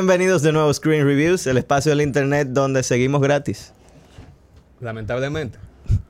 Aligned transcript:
Bienvenidos 0.00 0.42
de 0.42 0.52
nuevo 0.52 0.68
a 0.68 0.74
Screen 0.74 1.06
Reviews, 1.06 1.46
el 1.46 1.56
espacio 1.56 1.88
del 1.90 2.02
internet 2.02 2.48
donde 2.50 2.82
seguimos 2.82 3.22
gratis. 3.22 3.72
Lamentablemente. 4.78 5.58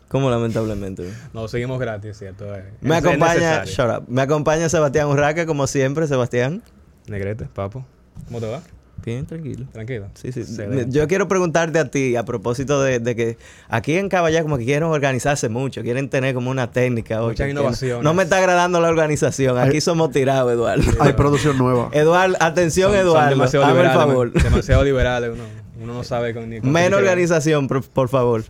¿Cómo 0.09 0.29
lamentablemente? 0.29 1.09
No, 1.33 1.47
seguimos 1.47 1.79
gratis, 1.79 2.19
¿cierto? 2.19 2.53
Es- 2.57 2.65
Me 2.81 2.99
es 2.99 3.05
acompaña, 3.05 3.61
necesario. 3.61 3.73
shut 3.95 4.03
up. 4.03 4.05
Me 4.13 4.23
acompaña 4.23 4.69
Sebastián 4.69 5.07
Urraca, 5.07 5.47
como 5.47 5.69
siempre, 5.69 6.09
Sebastián. 6.09 6.65
Negrete, 7.07 7.45
papo. 7.45 7.87
¿Cómo 8.27 8.41
te 8.41 8.49
va? 8.51 8.61
Bien, 9.05 9.25
tranquilo. 9.25 9.67
Tranquilo. 9.73 10.07
Sí, 10.15 10.33
sí. 10.33 10.41
Excelente. 10.41 10.87
Yo 10.91 11.07
quiero 11.07 11.29
preguntarte 11.29 11.79
a 11.79 11.89
ti 11.89 12.17
a 12.17 12.25
propósito 12.25 12.83
de, 12.83 12.99
de 12.99 13.15
que 13.15 13.37
aquí 13.69 13.97
en 13.97 14.09
Caballá 14.09 14.43
como 14.43 14.59
que 14.59 14.65
quieren 14.65 14.85
organizarse 14.85 15.49
mucho, 15.49 15.83
quieren 15.83 16.09
tener 16.09 16.35
como 16.35 16.51
una 16.51 16.73
técnica. 16.73 17.21
oye, 17.21 17.29
Muchas 17.33 17.45
que 17.47 17.51
innovaciones. 17.53 17.99
No, 17.99 18.11
no 18.11 18.15
me 18.15 18.25
está 18.25 18.39
agradando 18.39 18.81
la 18.81 18.89
organización. 18.89 19.59
Aquí 19.59 19.81
somos 19.81 20.11
tirados, 20.11 20.53
Eduardo. 20.53 20.83
Hay 21.01 21.13
producción 21.13 21.57
nueva. 21.59 21.89
Eduardo, 21.93 22.37
atención, 22.41 22.91
Son- 22.91 22.97
son 22.99 23.07
Eduardo. 23.07 23.31
demasiado 23.31 23.65
el 23.67 23.71
liberales, 23.73 23.97
favor. 23.99 24.33
Demasiado 24.33 24.85
liberales. 24.85 25.31
Uno, 25.35 25.45
uno 25.85 25.95
no 25.95 26.03
sabe 26.03 26.35
con 26.35 26.51
ni 26.51 26.61
con 26.61 26.73
Menos 26.73 26.99
organización, 26.99 27.69
por, 27.69 27.83
por 27.89 28.09
favor. 28.09 28.43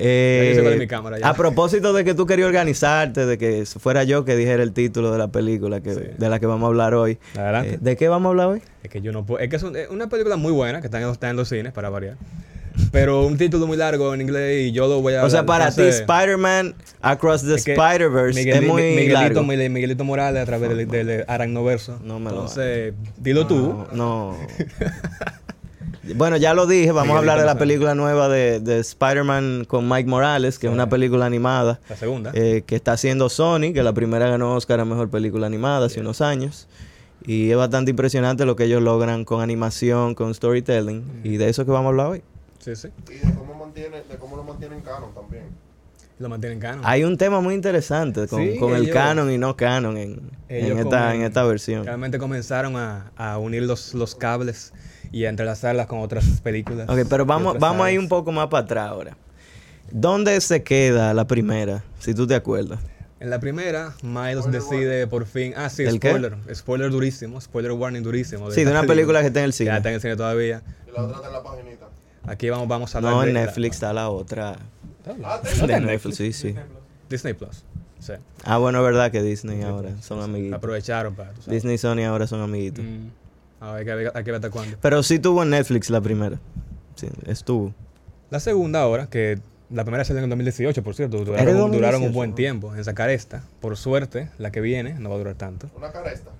Eh, 0.00 0.76
mi 0.78 0.86
cámara, 0.86 1.18
ya. 1.18 1.28
a 1.28 1.34
propósito 1.34 1.92
de 1.92 2.04
que 2.04 2.14
tú 2.14 2.26
querías 2.26 2.46
organizarte, 2.46 3.26
de 3.26 3.36
que 3.38 3.64
fuera 3.66 4.04
yo 4.04 4.24
que 4.24 4.36
dijera 4.36 4.62
el 4.62 4.72
título 4.72 5.10
de 5.10 5.18
la 5.18 5.28
película 5.28 5.80
que, 5.80 5.94
Sí. 5.94 6.00
de 6.16 6.28
la 6.28 6.38
que 6.38 6.46
vamos 6.46 6.64
a 6.64 6.68
hablar 6.68 6.94
hoy. 6.94 7.18
Adelante. 7.36 7.74
Eh, 7.74 7.78
¿De 7.80 7.96
qué 7.96 8.08
vamos 8.08 8.26
a 8.26 8.30
hablar 8.30 8.46
hoy? 8.48 8.62
Es 8.82 8.90
que 8.90 9.00
yo 9.00 9.12
no 9.12 9.26
puedo. 9.26 9.40
Es 9.42 9.48
que 9.50 9.56
es, 9.56 9.62
un- 9.62 9.76
es 9.76 9.88
una 9.90 10.08
película 10.08 10.36
muy 10.36 10.52
buena 10.52 10.80
que 10.80 10.86
está 10.86 11.00
en, 11.00 11.08
está 11.08 11.30
en 11.30 11.36
los 11.36 11.48
cines, 11.48 11.72
para 11.72 11.88
variar. 11.90 12.16
Pero 12.92 13.26
un 13.26 13.36
título 13.36 13.66
muy 13.66 13.76
largo 13.76 14.14
en 14.14 14.20
inglés 14.20 14.68
y 14.68 14.72
yo 14.72 14.86
lo 14.86 15.00
voy 15.02 15.14
a. 15.14 15.24
O 15.24 15.30
sea, 15.30 15.44
para 15.44 15.72
ti, 15.72 15.82
Spider-Man 15.82 16.76
Across 17.02 17.42
the 17.44 17.54
es 17.56 17.64
que 17.64 17.72
Spider-Verse 17.72 18.38
Miguel- 18.38 18.62
es 18.62 18.68
muy 18.68 18.82
Miguelito, 18.82 19.14
largo. 19.20 19.42
Miguel- 19.42 19.70
Miguelito 19.70 20.04
Morales 20.04 20.40
a 20.42 20.46
través 20.46 20.68
del, 20.76 20.86
del 20.88 21.24
Aracnoverso. 21.26 21.98
No 22.04 22.20
me 22.20 22.26
lo 22.30 22.36
Entonces, 22.42 22.94
dilo 23.18 23.48
tú. 23.48 23.84
No. 23.92 24.36
no. 26.08 26.14
bueno, 26.16 26.36
ya 26.36 26.54
lo 26.54 26.66
dije, 26.66 26.92
vamos 26.92 27.14
a 27.16 27.18
hablar 27.18 27.38
de 27.40 27.46
la 27.46 27.58
película 27.58 27.94
nueva 27.94 28.28
de, 28.28 28.60
de 28.60 28.78
Spider-Man 28.80 29.64
con 29.66 29.88
Mike 29.88 30.08
Morales, 30.08 30.58
que 30.58 30.66
es 30.66 30.72
una 30.72 30.88
película 30.88 31.26
animada. 31.26 31.80
La 31.88 31.96
segunda. 31.96 32.30
eh, 32.34 32.62
que 32.66 32.76
está 32.76 32.92
haciendo 32.92 33.28
Sony, 33.28 33.72
que 33.72 33.82
la 33.82 33.92
primera 33.92 34.28
ganó 34.28 34.54
Oscar 34.54 34.80
a 34.80 34.84
Mejor 34.84 35.10
Película 35.10 35.46
Animada 35.46 35.86
hace 35.86 36.00
unos 36.00 36.20
años. 36.20 36.68
Y 37.26 37.50
es 37.50 37.56
bastante 37.56 37.90
impresionante 37.90 38.46
lo 38.46 38.56
que 38.56 38.64
ellos 38.64 38.82
logran 38.82 39.24
con 39.24 39.42
animación, 39.42 40.14
con 40.14 40.34
storytelling. 40.34 41.20
Y 41.24 41.36
de 41.36 41.48
eso 41.48 41.64
que 41.64 41.70
vamos 41.72 41.86
a 41.86 41.88
hablar 41.90 42.06
hoy. 42.06 42.22
Sí, 42.58 42.74
sí. 42.76 42.88
Y 43.10 43.14
de 43.26 43.34
cómo, 43.34 43.54
mantiene, 43.54 44.02
de 44.08 44.16
cómo 44.18 44.36
lo 44.36 44.44
mantienen 44.44 44.80
canon 44.80 45.12
también. 45.14 45.44
Lo 46.18 46.28
mantienen 46.28 46.58
canon. 46.58 46.80
Hay 46.84 47.04
un 47.04 47.16
tema 47.16 47.40
muy 47.40 47.54
interesante 47.54 48.26
con, 48.26 48.42
Sí, 48.42 48.56
con 48.58 48.74
el 48.74 48.90
canon 48.90 49.30
y 49.30 49.38
no 49.38 49.56
canon 49.56 49.96
en, 49.96 50.30
esta, 50.48 51.14
en 51.14 51.22
esta 51.22 51.44
versión. 51.44 51.84
Realmente 51.84 52.18
comenzaron 52.18 52.76
a, 52.76 53.12
a 53.16 53.38
unir 53.38 53.62
los, 53.62 53.94
los 53.94 54.14
cables 54.16 54.72
y 55.12 55.24
a 55.24 55.28
entrelazarlas 55.28 55.86
con 55.86 56.00
otras 56.00 56.24
películas. 56.42 56.88
Ok, 56.88 57.00
pero 57.08 57.24
vamos, 57.26 57.58
vamos 57.58 57.86
a 57.86 57.90
ir 57.92 57.98
un 57.98 58.08
poco 58.08 58.32
más 58.32 58.48
para 58.48 58.64
atrás 58.64 58.88
ahora. 58.90 59.16
¿Dónde 59.90 60.40
se 60.40 60.62
queda 60.62 61.14
la 61.14 61.26
primera? 61.26 61.82
Si 61.98 62.14
tú 62.14 62.26
te 62.26 62.34
acuerdas. 62.34 62.78
En 63.20 63.30
la 63.30 63.40
primera, 63.40 63.94
Miles 64.02 64.44
Spoiler 64.44 64.60
decide 64.62 65.06
por 65.08 65.26
fin. 65.26 65.52
Ah, 65.56 65.68
sí, 65.70 65.82
¿El 65.82 65.98
qué? 65.98 66.10
spoiler. 66.10 66.36
Spoiler 66.54 66.90
durísimo. 66.90 67.40
Spoiler 67.40 67.72
warning 67.72 68.02
durísimo. 68.02 68.50
Sí, 68.52 68.62
de 68.64 68.70
una 68.70 68.84
película 68.84 69.20
que 69.22 69.26
está 69.28 69.40
en 69.40 69.46
el 69.46 69.52
cine. 69.52 69.70
Ya 69.70 69.78
está 69.78 69.88
en 69.88 69.96
el 69.96 70.00
cine 70.00 70.14
todavía. 70.16 70.62
Y 70.86 70.92
la 70.92 71.02
otra 71.02 71.16
está 71.16 71.26
en 71.28 71.32
la 71.32 71.42
paginita. 71.42 71.86
Aquí 72.26 72.48
vamos, 72.50 72.68
vamos 72.68 72.94
a 72.94 72.98
hablar 72.98 73.12
No, 73.14 73.20
de 73.22 73.28
en 73.28 73.34
la- 73.34 73.40
Netflix 73.46 73.76
está 73.76 73.92
la 73.92 74.10
otra. 74.10 74.56
Ah, 75.06 75.16
¿No 75.16 75.38
De 75.42 75.50
está 75.50 75.76
en 75.78 75.86
Netflix, 75.86 76.16
sí, 76.16 76.32
sí. 76.32 76.54
Disney 77.08 77.32
Plus. 77.34 77.64
Sí. 77.98 78.12
Ah, 78.44 78.58
bueno, 78.58 78.78
es 78.78 78.84
verdad 78.84 79.10
que 79.10 79.22
Disney 79.22 79.62
ahora 79.62 79.90
son 80.02 80.20
amiguitos. 80.22 80.56
Aprovecharon 80.58 81.14
para. 81.16 81.32
Disney 81.46 81.74
y 81.74 81.78
Sony 81.78 82.04
ahora 82.06 82.26
son 82.28 82.40
amiguitos. 82.42 82.84
Mm. 82.84 83.08
A 83.60 83.72
ver, 83.72 83.78
hay 83.80 83.84
que 83.84 83.94
ver, 83.94 84.12
hay 84.14 84.24
que 84.24 84.30
ver 84.30 84.36
hasta 84.36 84.50
cuándo. 84.50 84.76
Pero 84.80 85.02
sí 85.02 85.18
tuvo 85.18 85.42
en 85.42 85.50
Netflix 85.50 85.90
la 85.90 86.00
primera. 86.00 86.38
Sí, 86.94 87.08
estuvo. 87.26 87.74
La 88.30 88.40
segunda 88.40 88.80
ahora, 88.82 89.08
que 89.08 89.38
la 89.70 89.84
primera 89.84 90.04
salió 90.04 90.18
en 90.18 90.24
el 90.24 90.30
2018, 90.30 90.82
por 90.82 90.94
cierto. 90.94 91.16
¿Era 91.18 91.24
Duraron, 91.26 91.46
2018? 91.58 91.76
duraron 91.78 92.02
un 92.02 92.12
buen 92.12 92.34
tiempo 92.34 92.74
en 92.74 92.84
sacar 92.84 93.10
esta. 93.10 93.42
Por 93.60 93.76
suerte, 93.76 94.30
la 94.38 94.50
que 94.50 94.60
viene 94.60 94.94
no 94.94 95.08
va 95.10 95.16
a 95.16 95.18
durar 95.18 95.34
tanto. 95.34 95.68
Una 95.76 95.90
caresta. 95.92 96.30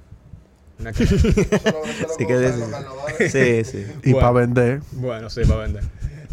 Una 0.78 0.90
lo 0.92 0.96
Sí 2.18 2.26
que. 2.26 3.28
Sí, 3.30 3.64
sí. 3.64 3.86
Y 4.04 4.12
Bueno. 4.12 4.20
para 4.28 4.32
vender. 4.46 4.80
Bueno, 4.92 5.28
sí, 5.30 5.40
para 5.44 5.60
vender. 5.62 5.82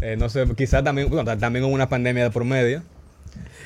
Eh, 0.02 0.16
no 0.16 0.28
sé, 0.28 0.46
quizás 0.56 0.84
también, 0.84 1.08
bueno, 1.08 1.24
ta- 1.24 1.36
también 1.38 1.64
hubo 1.64 1.72
una 1.74 1.88
pandemia 1.88 2.24
de 2.24 2.30
por 2.30 2.44
medio. 2.44 2.82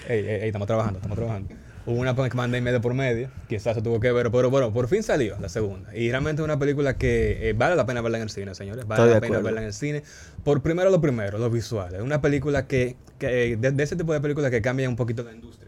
Ey, 0.08 0.20
ey, 0.20 0.28
ey, 0.42 0.46
estamos 0.46 0.66
trabajando, 0.66 0.98
estamos 0.98 1.16
trabajando. 1.18 1.54
Hubo 1.86 1.98
una 1.98 2.14
pan- 2.14 2.30
pandemia 2.30 2.72
de 2.72 2.80
por 2.80 2.92
medio, 2.94 3.30
quizás 3.48 3.74
se 3.74 3.82
tuvo 3.82 4.00
que 4.00 4.12
ver, 4.12 4.30
pero 4.30 4.50
bueno, 4.50 4.72
por 4.72 4.86
fin 4.86 5.02
salió 5.02 5.36
la 5.40 5.48
segunda. 5.48 5.96
Y 5.96 6.10
realmente 6.10 6.42
es 6.42 6.44
una 6.44 6.58
película 6.58 6.96
que 6.98 7.48
eh, 7.48 7.52
vale 7.54 7.74
la 7.74 7.86
pena 7.86 8.00
verla 8.02 8.18
en 8.18 8.24
el 8.24 8.30
cine, 8.30 8.54
señores. 8.54 8.86
Vale 8.86 9.02
Estoy 9.02 9.14
la 9.14 9.20
pena 9.20 9.36
verla 9.44 9.60
en 9.62 9.66
el 9.68 9.72
cine. 9.72 10.02
Por 10.44 10.62
primero 10.62 10.90
lo 10.90 11.00
primero, 11.00 11.38
los 11.38 11.50
visuales. 11.50 12.02
Una 12.02 12.20
película 12.20 12.66
que, 12.66 12.96
que 13.18 13.56
de, 13.56 13.70
de 13.72 13.82
ese 13.82 13.96
tipo 13.96 14.12
de 14.12 14.20
películas 14.20 14.50
que 14.50 14.60
cambian 14.60 14.90
un 14.90 14.96
poquito 14.96 15.22
la 15.22 15.32
industria. 15.32 15.59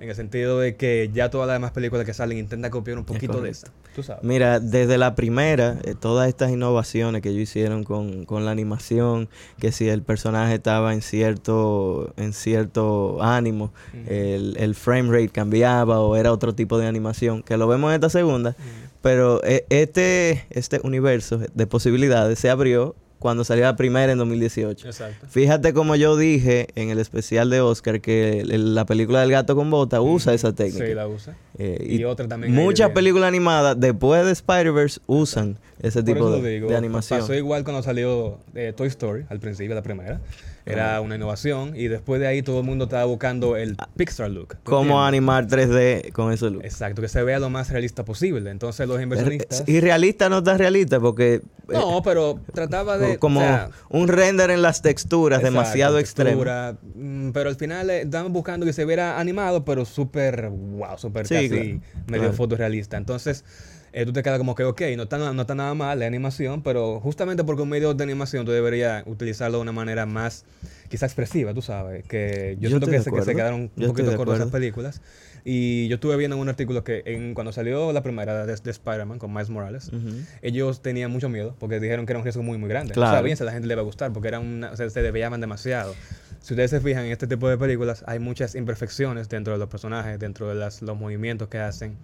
En 0.00 0.08
el 0.08 0.14
sentido 0.14 0.60
de 0.60 0.76
que 0.76 1.10
ya 1.12 1.28
todas 1.28 1.48
las 1.48 1.56
demás 1.56 1.72
películas 1.72 2.06
que 2.06 2.14
salen 2.14 2.38
intentan 2.38 2.70
copiar 2.70 2.98
un 2.98 3.04
poquito 3.04 3.40
de 3.40 3.50
esta. 3.50 3.68
correcto. 3.68 3.90
Tú 3.96 4.02
sabes. 4.04 4.22
Mira, 4.22 4.60
desde 4.60 4.96
la 4.96 5.16
primera, 5.16 5.76
eh, 5.82 5.96
todas 5.98 6.28
estas 6.28 6.52
innovaciones 6.52 7.20
que 7.20 7.30
ellos 7.30 7.42
hicieron 7.42 7.82
con, 7.82 8.24
con 8.26 8.44
la 8.44 8.52
animación, 8.52 9.28
que 9.58 9.72
si 9.72 9.88
el 9.88 10.02
personaje 10.02 10.54
estaba 10.54 10.94
en 10.94 11.02
cierto, 11.02 12.14
en 12.16 12.32
cierto 12.32 13.20
ánimo, 13.20 13.72
el, 14.06 14.56
el 14.58 14.76
frame 14.76 15.10
rate 15.10 15.30
cambiaba 15.30 15.98
o 16.00 16.14
era 16.14 16.32
otro 16.32 16.54
tipo 16.54 16.78
de 16.78 16.86
animación, 16.86 17.42
que 17.42 17.56
lo 17.56 17.66
vemos 17.66 17.90
en 17.90 17.96
esta 17.96 18.08
segunda, 18.08 18.54
pero 19.02 19.42
eh, 19.42 19.66
este, 19.68 20.46
este 20.50 20.80
universo 20.84 21.38
de 21.38 21.66
posibilidades 21.66 22.38
se 22.38 22.50
abrió 22.50 22.94
cuando 23.18 23.44
salió 23.44 23.64
la 23.64 23.76
primera 23.76 24.12
en 24.12 24.18
2018. 24.18 24.86
Exacto. 24.86 25.26
Fíjate 25.28 25.72
como 25.72 25.96
yo 25.96 26.16
dije 26.16 26.68
en 26.74 26.90
el 26.90 26.98
especial 26.98 27.50
de 27.50 27.60
Oscar 27.60 28.00
que 28.00 28.40
el- 28.40 28.74
la 28.74 28.86
película 28.86 29.20
del 29.20 29.30
gato 29.30 29.56
con 29.56 29.70
bota 29.70 30.00
usa 30.00 30.34
esa 30.34 30.52
técnica. 30.54 30.86
Sí, 30.86 30.94
la 30.94 31.08
usa. 31.08 31.36
Eh, 31.58 31.86
Y 31.88 32.04
otra 32.04 32.28
también 32.28 32.54
Muchas 32.54 32.90
películas 32.90 33.28
animadas 33.28 33.78
después 33.78 34.24
de 34.24 34.32
Spider-Verse 34.32 35.00
usan 35.06 35.58
ese 35.80 36.02
Por 36.02 36.14
tipo 36.14 36.36
digo, 36.40 36.68
de 36.68 36.76
animación. 36.76 37.20
Pasó 37.20 37.34
igual 37.34 37.64
cuando 37.64 37.82
salió 37.82 38.38
eh, 38.54 38.72
Toy 38.76 38.88
Story, 38.88 39.24
al 39.28 39.40
principio, 39.40 39.74
la 39.74 39.82
primera. 39.82 40.20
Era 40.66 41.00
una 41.00 41.16
innovación 41.16 41.72
y 41.74 41.88
después 41.88 42.20
de 42.20 42.26
ahí 42.26 42.42
todo 42.42 42.60
el 42.60 42.66
mundo 42.66 42.84
estaba 42.84 43.04
buscando 43.04 43.56
el 43.56 43.76
Pixar 43.96 44.30
look. 44.30 44.48
¿tú 44.48 44.56
Ah, 44.58 44.60
Cómo 44.64 45.02
animar 45.04 45.46
3D 45.46 46.12
con 46.12 46.32
ese 46.32 46.50
look. 46.50 46.64
Exacto, 46.64 47.00
que 47.00 47.08
se 47.08 47.22
vea 47.22 47.38
lo 47.38 47.48
más 47.50 47.70
realista 47.70 48.04
posible. 48.04 48.50
Entonces 48.50 48.86
los 48.86 49.00
inversionistas... 49.00 49.64
Y 49.66 49.80
realista 49.80 50.28
no 50.28 50.42
tan 50.42 50.58
realista 50.58 51.00
porque 51.00 51.34
eh, 51.34 51.42
No, 51.68 52.02
pero 52.02 52.40
trataba 52.52 52.98
de... 52.98 53.18
como 53.18 53.40
o 53.40 53.42
sea, 53.42 53.70
un 53.88 54.08
render 54.08 54.50
en 54.50 54.60
las 54.62 54.82
texturas 54.82 55.38
exacto, 55.38 55.54
demasiado 55.58 55.98
extremo. 55.98 56.30
textura, 56.30 56.76
mm, 56.94 57.30
pero 57.30 57.48
al 57.50 57.56
final 57.56 57.88
eh, 57.90 58.02
estaban 58.02 58.32
buscando 58.32 58.66
que 58.66 58.72
se 58.72 58.84
viera 58.84 59.18
animado, 59.18 59.64
pero 59.64 59.84
súper, 59.84 60.48
wow, 60.50 60.98
súper 60.98 61.26
Sí, 61.26 61.34
casi 61.34 61.48
claro, 61.48 61.80
medio 62.06 62.22
claro. 62.24 62.32
fotorrealista. 62.34 62.96
Entonces, 62.96 63.44
eh, 63.92 64.04
tú 64.04 64.12
te 64.12 64.22
quedas 64.22 64.38
como 64.38 64.54
que, 64.54 64.64
ok, 64.64 64.80
no 64.96 65.04
está, 65.04 65.18
no 65.32 65.40
está 65.40 65.54
nada 65.54 65.74
mal 65.74 65.98
la 65.98 66.06
animación, 66.06 66.62
pero 66.62 67.00
justamente 67.00 67.44
porque 67.44 67.62
un 67.62 67.68
medio 67.68 67.94
de 67.94 68.04
animación 68.04 68.44
tú 68.44 68.52
deberías 68.52 69.02
utilizarlo 69.06 69.58
de 69.58 69.62
una 69.62 69.72
manera 69.72 70.06
más, 70.06 70.44
quizá 70.88 71.06
expresiva, 71.06 71.54
tú 71.54 71.62
sabes. 71.62 72.04
Que 72.06 72.56
yo, 72.56 72.62
Yo 72.64 72.68
siento 72.70 72.86
que 72.86 73.00
se, 73.00 73.10
que 73.10 73.22
se 73.22 73.34
quedaron 73.34 73.60
un 73.62 73.70
Yo 73.76 73.88
poquito 73.88 74.08
cortas 74.16 74.36
esas 74.36 74.48
acuerdo. 74.48 74.50
películas. 74.50 75.00
Y 75.44 75.88
yo 75.88 75.94
estuve 75.94 76.16
viendo 76.16 76.36
en 76.36 76.42
un 76.42 76.48
artículo 76.50 76.84
que 76.84 77.02
en, 77.06 77.32
cuando 77.32 77.52
salió 77.52 77.92
la 77.92 78.02
primera 78.02 78.44
de, 78.44 78.54
de 78.54 78.70
Spider-Man 78.70 79.18
con 79.18 79.32
Miles 79.32 79.48
Morales, 79.48 79.88
Ujú. 79.88 80.16
ellos 80.42 80.82
tenían 80.82 81.10
mucho 81.10 81.28
miedo 81.30 81.54
porque 81.58 81.80
dijeron 81.80 82.04
que 82.04 82.12
era 82.12 82.18
un 82.18 82.24
riesgo 82.24 82.42
muy, 82.42 82.58
muy 82.58 82.68
grande. 82.68 82.92
Claro. 82.92 83.10
O 83.12 83.14
sea, 83.14 83.22
bien, 83.22 83.36
si 83.36 83.44
a 83.44 83.46
la 83.46 83.52
gente 83.52 83.66
le 83.66 83.74
va 83.74 83.80
a 83.80 83.84
gustar 83.84 84.12
porque 84.12 84.28
era 84.28 84.40
una, 84.40 84.72
o 84.72 84.76
sea, 84.76 84.90
se 84.90 85.00
desviaban 85.00 85.40
demasiado. 85.40 85.94
Si 86.40 86.52
ustedes 86.52 86.70
se 86.70 86.80
fijan 86.80 87.06
en 87.06 87.12
este 87.12 87.26
tipo 87.26 87.48
de 87.48 87.56
películas, 87.56 88.04
hay 88.06 88.18
muchas 88.18 88.54
imperfecciones 88.56 89.28
dentro 89.28 89.52
de 89.54 89.58
los 89.58 89.68
personajes, 89.68 90.18
dentro 90.18 90.48
de 90.48 90.54
las, 90.56 90.82
los 90.82 90.98
movimientos 90.98 91.48
que 91.48 91.58
hacen. 91.58 91.96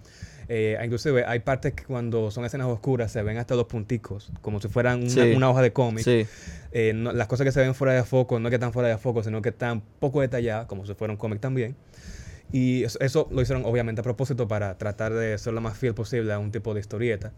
Eh, 0.47 0.77
inclusive 0.83 1.25
hay 1.25 1.39
partes 1.39 1.73
que 1.73 1.83
cuando 1.85 2.29
son 2.31 2.45
escenas 2.45 2.67
oscuras 2.67 3.11
se 3.11 3.21
ven 3.23 3.37
hasta 3.37 3.55
los 3.55 3.65
punticos, 3.65 4.31
como 4.41 4.61
si 4.61 4.67
fueran 4.67 4.99
una, 5.01 5.09
Sí. 5.09 5.33
una 5.35 5.49
hoja 5.49 5.61
de 5.61 5.73
cómic. 5.73 6.03
Sí. 6.03 6.25
Eh, 6.71 6.93
no- 6.93 7.11
las 7.13 7.27
cosas 7.27 7.45
que 7.45 7.51
se 7.51 7.61
ven 7.61 7.73
fuera 7.73 7.93
de 7.93 8.03
foco 8.03 8.39
no 8.39 8.47
es 8.47 8.51
que 8.51 8.55
están 8.55 8.73
fuera 8.73 8.89
de 8.89 8.97
foco, 8.97 9.23
sino 9.23 9.41
que 9.41 9.49
están 9.49 9.81
poco 9.99 10.21
detalladas, 10.21 10.67
como 10.67 10.85
si 10.85 10.93
fuera 10.93 11.11
un 11.13 11.17
cómic 11.17 11.39
también. 11.39 11.75
Y 12.51 12.83
eso, 12.83 12.99
eso 13.01 13.27
lo 13.31 13.41
hicieron 13.41 13.65
obviamente 13.65 14.01
a 14.01 14.03
propósito 14.03 14.47
para 14.47 14.77
tratar 14.77 15.13
de 15.13 15.35
ser 15.37 15.53
lo 15.53 15.61
más 15.61 15.77
fiel 15.77 15.95
posible 15.95 16.31
a 16.31 16.37
un 16.39 16.51
tipo 16.51 16.73
de 16.75 16.79
historieta. 16.79 17.31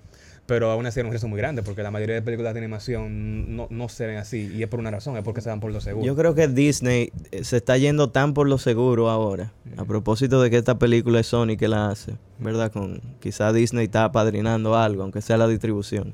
Pero 0.48 0.72
aún 0.72 0.86
así 0.86 1.02
era 1.02 1.08
un 1.08 1.12
riesgo 1.12 1.28
muy 1.28 1.38
grande, 1.38 1.62
porque 1.62 1.84
la 1.84 1.92
mayoría 1.92 2.16
de 2.16 2.22
películas 2.22 2.54
de 2.54 2.62
animación 2.62 3.56
no, 3.56 3.68
no 3.70 3.90
se 3.90 4.08
ven 4.08 4.18
así. 4.18 4.50
Y 4.56 4.64
es 4.64 4.70
por 4.70 4.80
una 4.80 4.90
razón, 4.90 5.18
es 5.18 5.24
porque 5.24 5.42
se 5.42 5.50
dan 5.50 5.60
por 5.60 5.74
lo 5.74 5.82
seguro. 5.82 6.06
Yo 6.06 6.16
creo 6.16 6.36
que 6.36 6.48
Disney 6.48 7.12
eh, 7.32 7.44
se 7.44 7.58
está 7.58 7.78
yendo 7.78 8.12
tan 8.12 8.34
por 8.34 8.48
lo 8.48 8.58
seguro 8.58 9.10
ahora. 9.10 9.52
A 9.76 9.84
propósito 9.84 10.42
de 10.42 10.50
que 10.50 10.58
esta 10.58 10.80
película 10.80 11.20
es 11.20 11.28
Sony 11.28 11.58
que 11.60 11.68
la 11.68 11.90
hace, 11.90 12.14
¿verdad? 12.40 12.72
Con 12.72 13.02
quizá 13.20 13.52
Disney 13.52 13.86
está 13.86 14.06
apadrinando 14.06 14.76
algo, 14.78 15.04
aunque 15.04 15.22
sea 15.22 15.36
la 15.36 15.50
distribución. 15.50 16.14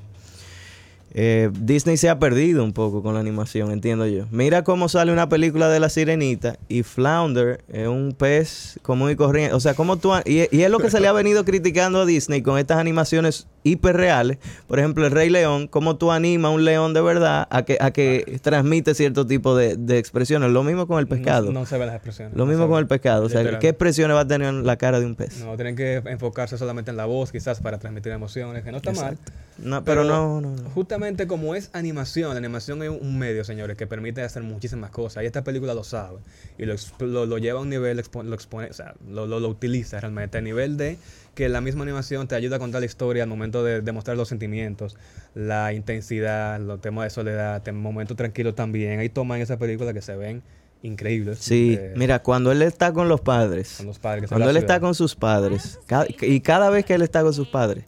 Eh, 1.15 1.51
Disney 1.53 1.97
se 1.97 2.09
ha 2.09 2.17
perdido 2.17 2.63
un 2.63 2.73
poco 2.73 3.03
con 3.03 3.13
la 3.13 3.19
animación, 3.19 3.69
entiendo 3.69 4.07
yo. 4.07 4.25
Mira 4.31 4.63
cómo 4.63 4.89
sale 4.89 5.13
una 5.13 5.29
película 5.29 5.69
de 5.69 5.79
la 5.79 5.89
sirenita 5.89 6.57
y 6.67 6.81
Flounder 6.81 7.63
es 7.71 7.87
un 7.87 8.15
pez 8.17 8.79
común 8.81 9.11
y 9.11 9.15
corriente. 9.15 9.53
O 9.53 9.59
sea, 9.59 9.75
cómo 9.75 9.97
tú... 9.97 10.11
y 10.25 10.39
es 10.39 10.69
lo 10.71 10.79
que 10.79 10.89
se 10.89 10.99
le 10.99 11.07
ha 11.07 11.11
venido 11.11 11.45
criticando 11.45 12.01
a 12.01 12.05
Disney 12.07 12.41
con 12.41 12.57
estas 12.57 12.79
animaciones 12.79 13.45
hiperreales. 13.63 14.37
Por 14.67 14.79
ejemplo, 14.79 15.05
el 15.05 15.11
Rey 15.11 15.29
León, 15.29 15.67
cómo 15.67 15.97
tú 15.97 16.11
animas 16.11 16.49
a 16.49 16.53
un 16.53 16.65
león 16.65 16.93
de 16.93 17.01
verdad 17.01 17.47
a 17.49 17.63
que, 17.63 17.77
a 17.79 17.91
que 17.91 18.39
transmite 18.41 18.93
cierto 18.93 19.25
tipo 19.25 19.55
de, 19.55 19.75
de 19.75 19.97
expresiones. 19.97 20.51
Lo 20.51 20.63
mismo 20.63 20.87
con 20.87 20.99
el 20.99 21.07
pescado. 21.07 21.51
No, 21.51 21.61
no 21.61 21.65
se 21.65 21.77
ven 21.77 21.87
las 21.87 21.95
expresiones. 21.95 22.35
Lo 22.35 22.45
mismo 22.45 22.67
con 22.67 22.79
el 22.79 22.87
pescado. 22.87 23.25
O 23.25 23.29
sea. 23.29 23.43
¿qué 23.59 23.69
expresiones 23.69 24.15
va 24.15 24.21
a 24.21 24.27
tener 24.27 24.53
la 24.53 24.77
cara 24.77 24.99
de 24.99 25.05
un 25.05 25.15
pez? 25.15 25.39
No, 25.39 25.55
tienen 25.55 25.75
que 25.75 26.01
enfocarse 26.05 26.57
solamente 26.57 26.91
en 26.91 26.97
la 26.97 27.05
voz, 27.05 27.31
quizás 27.31 27.59
para 27.61 27.77
transmitir 27.77 28.11
emociones, 28.11 28.63
que 28.63 28.71
no 28.71 28.77
está 28.77 28.93
mal. 28.93 29.17
No, 29.57 29.83
pero, 29.83 30.03
no, 30.03 30.41
no, 30.41 30.55
no. 30.55 30.69
Justamente 30.71 31.27
como 31.27 31.55
es 31.55 31.69
animación, 31.73 32.31
la 32.31 32.37
animación 32.37 32.81
es 32.83 32.89
un 32.89 33.17
medio, 33.17 33.43
señores, 33.43 33.77
que 33.77 33.87
permite 33.87 34.21
hacer 34.21 34.43
muchísimas 34.43 34.89
cosas. 34.89 35.23
Y 35.23 35.27
esta 35.27 35.43
película 35.43 35.73
lo 35.73 35.83
sabe. 35.83 36.17
Y 36.57 36.65
lo, 36.65 36.75
lo, 36.99 37.25
lo 37.25 37.37
lleva 37.37 37.59
a 37.59 37.61
un 37.61 37.69
nivel, 37.69 38.01
lo 38.23 38.33
expone, 38.33 38.69
o 38.69 38.73
sea, 38.73 38.95
lo, 39.07 39.27
lo, 39.27 39.39
lo 39.39 39.47
utiliza 39.49 39.99
realmente. 39.99 40.37
A 40.37 40.41
nivel 40.41 40.77
de 40.77 40.97
que 41.35 41.49
la 41.49 41.61
misma 41.61 41.83
animación 41.83 42.27
te 42.27 42.35
ayuda 42.35 42.57
a 42.57 42.59
contar 42.59 42.81
la 42.81 42.85
historia 42.85 43.23
al 43.23 43.29
momento 43.29 43.63
de 43.63 43.81
demostrar 43.81 44.15
los 44.17 44.27
sentimientos, 44.29 44.95
la 45.33 45.73
intensidad, 45.73 46.59
los 46.59 46.79
temas 46.81 47.05
de 47.05 47.09
soledad, 47.09 47.65
momentos 47.73 48.15
tranquilos 48.17 48.53
también. 48.55 48.99
Hay 48.99 49.09
tomas 49.09 49.37
en 49.37 49.41
esa 49.43 49.57
película 49.57 49.93
que 49.93 50.01
se 50.01 50.15
ven 50.15 50.43
increíbles. 50.83 51.39
Sí, 51.39 51.77
eh, 51.79 51.93
mira, 51.95 52.21
cuando 52.21 52.51
él 52.51 52.61
está 52.61 52.93
con 52.93 53.07
los 53.09 53.21
padres, 53.21 53.75
con 53.77 53.87
los 53.87 53.99
padres. 53.99 54.21
que 54.23 54.27
se 54.27 54.33
cuando 54.35 54.49
él 54.49 54.57
está 54.57 54.79
con 54.79 54.93
sus 54.93 55.15
padres, 55.15 55.79
ca- 55.87 56.05
y 56.21 56.39
cada 56.41 56.69
vez 56.69 56.85
que 56.85 56.93
él 56.93 57.01
está 57.01 57.23
con 57.23 57.33
sus 57.33 57.47
padres, 57.47 57.85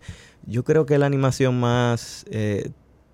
yo 0.47 0.63
creo 0.63 0.85
que 0.85 0.93
es 0.95 0.99
la 0.99 1.05
animación 1.05 1.59
más 1.59 2.25
eh, 2.31 2.69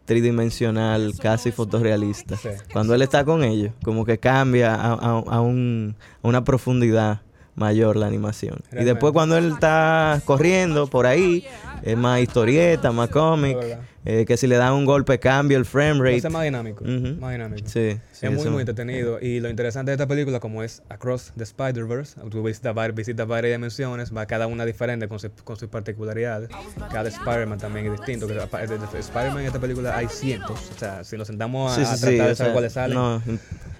tridimensional, 0.05 1.13
casi 1.21 1.51
fotorrealista. 1.51 2.37
Sí. 2.37 2.49
Cuando 2.71 2.93
él 2.93 3.01
está 3.01 3.25
con 3.25 3.43
ellos, 3.43 3.73
como 3.83 4.05
que 4.05 4.17
cambia 4.19 4.75
a, 4.75 4.93
a- 4.93 5.19
a 5.19 5.41
un- 5.41 5.95
a 6.21 6.27
una 6.27 6.43
profundidad 6.43 7.21
mayor 7.61 7.95
la 7.95 8.07
animación. 8.07 8.57
Y 8.71 8.83
después 8.83 9.13
cuando 9.13 9.37
él 9.37 9.51
está 9.53 10.19
corriendo 10.25 10.87
por 10.87 11.05
ahí, 11.05 11.45
es 11.83 11.97
más 11.97 12.19
historieta, 12.21 12.91
más 12.91 13.09
cómic, 13.09 13.57
Es 14.03 14.21
eh, 14.21 14.25
que 14.25 14.35
si 14.37 14.47
le 14.47 14.55
dan 14.55 14.73
un 14.73 14.85
golpe 14.85 15.19
cambia 15.19 15.57
el 15.57 15.65
frame 15.65 15.99
rate. 15.99 16.17
hace 16.17 16.29
más 16.29 16.43
dinámico. 16.43 16.83
Más 17.19 17.31
dinámico. 17.33 17.67
Sí, 17.67 17.99
sí, 18.11 18.25
es 18.25 18.31
muy, 18.31 18.49
muy 18.49 18.61
entretenido. 18.61 19.19
Y 19.21 19.39
lo 19.39 19.49
interesante 19.49 19.91
de 19.91 19.95
esta 19.95 20.07
película, 20.07 20.39
como 20.39 20.63
es 20.63 20.81
Across 20.89 21.33
the 21.37 21.43
Spider-Verse, 21.43 22.19
tú 22.31 22.41
visitas, 22.41 22.75
visitas 22.95 23.27
varias 23.27 23.53
dimensiones, 23.55 24.15
va 24.15 24.25
cada 24.25 24.47
una 24.47 24.65
diferente 24.65 25.07
con, 25.07 25.19
su- 25.19 25.29
con 25.43 25.55
sus 25.57 25.69
particularidades. 25.69 26.49
Cada 26.91 27.09
Spider-Man 27.09 27.59
también 27.59 27.85
es 27.87 27.91
distinto. 27.93 28.25
Spider-Man 28.27 29.39
en 29.41 29.45
esta 29.45 29.59
película 29.59 29.95
hay 29.95 30.07
cientos. 30.07 30.71
O 30.75 30.79
sea, 30.79 31.03
si 31.03 31.15
nos 31.17 31.27
sentamos 31.27 31.77
a, 31.77 31.85
Sí, 31.85 31.97
sí, 31.97 32.01
tratar 32.07 32.27
de 32.29 32.35
saber 32.35 32.53
cuáles 32.53 32.73
salen, 32.73 32.97
no, 32.97 33.21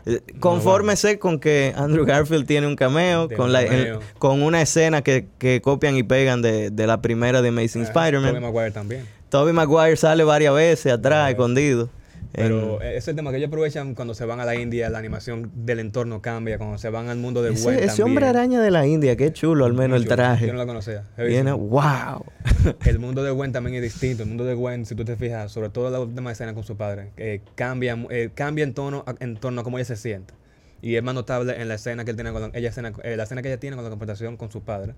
eh, 0.06 0.19
confórmese 0.39 1.19
con 1.19 1.39
que 1.39 1.74
Andrew 1.75 2.06
Garfield 2.06 2.45
tiene 2.45 2.68
un 2.68 2.75
cameo, 2.75 3.27
Tiene 3.27 3.38
con, 3.38 3.48
un 3.48 3.53
la, 3.53 3.62
el- 3.63 4.00
con 4.19 4.42
una 4.44 4.62
escena 4.62 5.01
que, 5.01 5.27
que 5.39 5.62
copian 5.62 5.95
y 5.95 6.03
pegan 6.03 6.42
de, 6.42 6.69
de 6.71 6.88
la 6.88 7.01
primera 7.01 7.42
de 7.42 7.50
Amazing 7.50 7.83
Spider-Man. 7.99 8.29
Tobey 8.29 8.41
Maguire 8.41 8.71
también. 8.71 9.05
Tobey 9.29 9.53
Maguire 9.53 9.95
sale 9.95 10.23
varias 10.23 10.53
veces 10.53 10.91
atrás, 10.93 11.29
escondido. 11.29 11.89
Pero 12.33 12.81
En- 12.81 12.88
ese 12.88 12.97
es 12.97 13.07
el 13.09 13.15
tema 13.17 13.31
que 13.31 13.38
ellos 13.38 13.47
aprovechan 13.49 13.93
cuando 13.93 14.13
se 14.13 14.23
van 14.23 14.39
a 14.39 14.45
la 14.45 14.55
India, 14.55 14.89
la 14.89 14.99
animación 14.99 15.51
del 15.53 15.79
entorno 15.79 16.21
cambia, 16.21 16.57
cuando 16.57 16.77
se 16.77 16.89
van 16.89 17.09
al 17.09 17.17
mundo 17.17 17.41
de 17.41 17.51
ese, 17.51 17.63
Gwen 17.63 17.75
ese 17.75 17.88
también. 17.88 18.07
hombre 18.07 18.25
araña 18.27 18.61
de 18.61 18.71
la 18.71 18.88
India, 18.88 19.17
qué 19.17 19.33
chulo, 19.33 19.65
al 19.65 19.73
menos 19.73 19.97
el 20.01 20.07
traje. 20.07 20.47
Yo 20.47 20.53
no 20.53 20.59
lo 20.59 20.65
conocía. 20.67 21.03
Viene, 21.17 21.51
wow. 21.51 22.23
El 22.85 22.99
mundo 22.99 23.21
de 23.23 23.31
Gwen 23.31 23.51
también 23.51 23.75
es 23.75 23.81
distinto. 23.81 24.23
El 24.23 24.29
mundo 24.29 24.45
de 24.45 24.53
Gwen, 24.53 24.85
si 24.85 24.95
tú 24.95 25.03
te 25.03 25.17
fijas, 25.17 25.51
sobre 25.51 25.69
todo 25.69 25.89
la 25.89 25.99
última 25.99 26.31
escena 26.31 26.53
con 26.53 26.63
su 26.63 26.77
padre, 26.77 27.11
eh, 27.17 27.41
cambia, 27.55 27.97
eh, 28.09 28.29
cambia 28.33 28.63
en, 28.63 28.73
tono, 28.73 29.03
en 29.19 29.35
torno 29.35 29.59
a 29.59 29.63
cómo 29.65 29.77
ella 29.77 29.85
se 29.85 29.97
siente. 29.97 30.33
Y 30.83 30.95
es 30.95 31.03
más 31.03 31.13
notable 31.13 31.61
en 31.61 31.67
la 31.67 31.75
escena 31.75 32.03
que 32.05 32.11
él 32.11 32.17
tiene 32.17 32.31
con 32.31 32.41
la, 32.41 32.49
ella 32.53 32.69
escena, 32.69 32.91
eh, 33.03 33.15
la 33.15 33.23
escena 33.23 33.41
que 33.43 33.49
ella 33.49 33.59
tiene 33.59 33.75
con 33.75 33.83
la 33.83 33.89
confrontación 33.91 34.35
con 34.37 34.51
su 34.51 34.61
padre. 34.61 34.95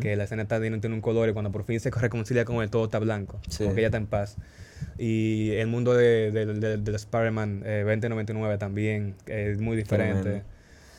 Que 0.00 0.16
la 0.16 0.24
escena 0.24 0.42
está 0.42 0.60
tiene, 0.60 0.78
tiene 0.78 0.94
un 0.94 1.02
color 1.02 1.28
y 1.28 1.32
cuando 1.32 1.52
por 1.52 1.64
fin 1.64 1.78
se 1.78 1.90
reconcilia 1.90 2.44
con 2.44 2.62
él 2.62 2.70
todo 2.70 2.84
está 2.86 2.98
blanco. 2.98 3.38
Sí. 3.48 3.64
Porque 3.64 3.80
ella 3.80 3.88
está 3.88 3.98
en 3.98 4.06
paz. 4.06 4.36
Y 4.98 5.50
el 5.52 5.66
mundo 5.68 5.94
de, 5.94 6.30
de, 6.30 6.46
de- 6.46 6.76
del 6.78 6.94
Spider-Man 6.94 7.62
eh, 7.66 7.82
2099 7.86 8.58
también 8.58 9.14
es 9.26 9.60
muy 9.60 9.76
diferente. 9.76 10.42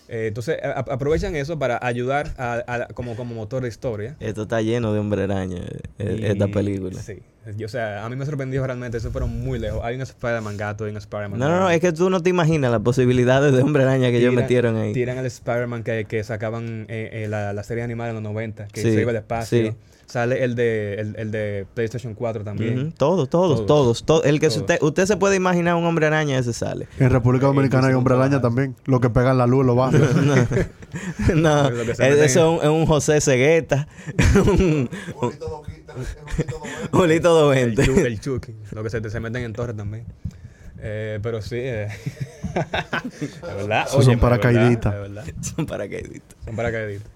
Eh, 0.09 0.27
entonces 0.27 0.57
a- 0.63 0.79
aprovechan 0.79 1.35
eso 1.35 1.57
para 1.59 1.79
ayudar 1.81 2.33
a, 2.37 2.63
a- 2.67 2.87
como, 2.93 3.15
como 3.15 3.33
motor 3.35 3.63
de 3.63 3.69
historia. 3.69 4.15
Esto 4.19 4.43
está 4.43 4.61
lleno 4.61 4.93
de 4.93 4.99
hombre 4.99 5.23
araña, 5.23 5.61
eh, 5.99 6.19
esta 6.23 6.47
película. 6.47 6.99
Sí. 7.01 7.19
Yo, 7.55 7.65
o 7.67 7.69
sea, 7.69 8.03
a 8.05 8.09
mí 8.09 8.15
me 8.15 8.25
sorprendió 8.25 8.65
realmente. 8.65 8.97
Eso 8.97 9.11
fueron 9.11 9.29
muy 9.39 9.59
lejos. 9.59 9.81
Hay 9.83 9.95
un 9.95 10.01
Spider-Man 10.01 10.57
gato 10.57 10.88
y 10.88 10.91
un 10.91 10.97
Spider-Man. 10.97 11.39
No, 11.39 11.47
no, 11.49 11.59
no, 11.59 11.69
es 11.69 11.79
que 11.79 11.91
tú 11.94 12.09
no 12.09 12.21
te 12.21 12.29
imaginas 12.29 12.71
las 12.71 12.81
posibilidades 12.81 13.53
de 13.53 13.61
hombre 13.61 13.83
araña 13.83 14.09
que 14.09 14.17
ellos 14.17 14.33
metieron 14.33 14.75
ahí. 14.75 14.94
Tiran 14.94 15.17
al 15.17 15.25
Spider-Man 15.25 15.83
que, 15.83 16.05
que 16.05 16.23
sacaban 16.23 16.85
eh, 16.89 17.09
eh, 17.23 17.27
la, 17.29 17.53
la 17.53 17.63
serie 17.63 17.83
animada 17.83 18.09
en 18.09 18.15
los 18.15 18.23
90, 18.23 18.67
que 18.67 18.81
Sí, 18.81 18.91
se 18.94 19.01
iba 19.01 19.11
al 19.11 19.17
espacio. 19.17 19.71
sí. 19.71 19.77
Sale 20.07 20.41
el 20.45 20.55
de, 20.55 20.94
el, 20.94 21.15
el 21.17 21.31
de 21.31 21.65
PlayStation 21.73 22.13
4 22.13 22.45
también. 22.45 22.94
Todos, 22.94 23.29
todos, 23.29 23.65
Todos. 23.65 24.03
todos, 24.05 24.05
to- 24.05 24.23
El 24.23 24.39
que 24.39 24.47
Todos. 24.47 24.61
usted, 24.61 24.77
usted 24.81 25.05
se 25.05 25.17
puede 25.17 25.35
imaginar 25.35 25.75
un 25.75 25.83
hombre 25.83 26.05
araña, 26.07 26.38
ese 26.39 26.53
sale. 26.53 26.88
En 26.97 27.09
República 27.09 27.47
Dominicana 27.47 27.88
hay 27.89 27.94
hombre 27.94 28.15
araña 28.15 28.39
también. 28.39 28.73
Lo 28.85 29.01
que 29.01 29.09
pegan 29.09 29.38
la 29.38 29.45
luz 29.47 29.61
en 29.61 29.67
los 29.67 29.75
barrios. 29.75 30.09
no, 31.35 31.67
eso 31.99 32.03
es 32.23 32.35
un, 32.38 32.55
es 32.63 32.69
un 32.69 32.85
José 32.85 33.19
Cegueta, 33.19 33.89
un 34.35 34.89
Julito 35.13 35.63
do- 35.87 36.97
Julito 36.97 37.53
El, 37.53 37.75
20. 37.75 37.85
Chucky, 37.85 37.99
el 38.01 38.19
Chucky. 38.19 38.55
Lo 38.71 38.83
que 38.83 38.89
se, 38.89 39.01
te- 39.01 39.09
se 39.09 39.19
meten 39.19 39.43
en 39.43 39.53
torres 39.53 39.75
también. 39.75 40.05
Eh, 40.79 41.19
pero 41.23 41.41
sí. 41.41 41.55
eh. 41.59 41.87
verdad. 43.41 43.87
Son 43.87 44.19
paracaidistas. 44.19 44.93
Son 45.55 45.65
paracaidistas. 45.65 46.37
Son 46.45 46.55
paracaidistas. 46.55 47.11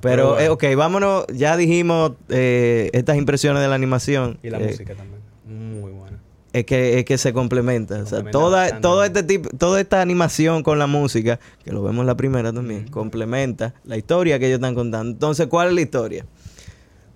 Pero, 0.00 0.30
bueno. 0.34 0.40
eh, 0.40 0.48
ok, 0.50 0.64
vámonos. 0.76 1.26
Ya 1.32 1.56
dijimos 1.56 2.12
eh, 2.28 2.90
estas 2.92 3.16
impresiones 3.16 3.62
de 3.62 3.68
la 3.68 3.74
animación. 3.74 4.38
Y 4.42 4.50
la 4.50 4.58
eh, 4.60 4.66
música 4.68 4.94
también. 4.94 5.20
Muy 5.46 5.92
buena. 5.92 6.18
Es 6.52 6.64
que, 6.66 6.98
es 7.00 7.04
que 7.04 7.18
se 7.18 7.32
complementa. 7.32 7.96
O 8.02 8.06
sea, 8.06 8.22
toda, 8.30 8.80
todo 8.80 9.02
este 9.02 9.22
tipo, 9.22 9.48
toda 9.56 9.80
esta 9.80 10.00
animación 10.02 10.62
con 10.62 10.78
la 10.78 10.86
música, 10.86 11.40
que 11.64 11.72
lo 11.72 11.82
vemos 11.82 12.02
en 12.02 12.06
la 12.06 12.16
primera 12.16 12.52
también, 12.52 12.86
complementa 12.88 13.74
la 13.84 13.96
historia 13.96 14.38
que 14.38 14.46
ellos 14.46 14.58
están 14.58 14.74
contando. 14.74 15.10
Entonces, 15.12 15.46
¿cuál 15.48 15.68
es 15.68 15.74
la 15.74 15.80
historia? 15.80 16.26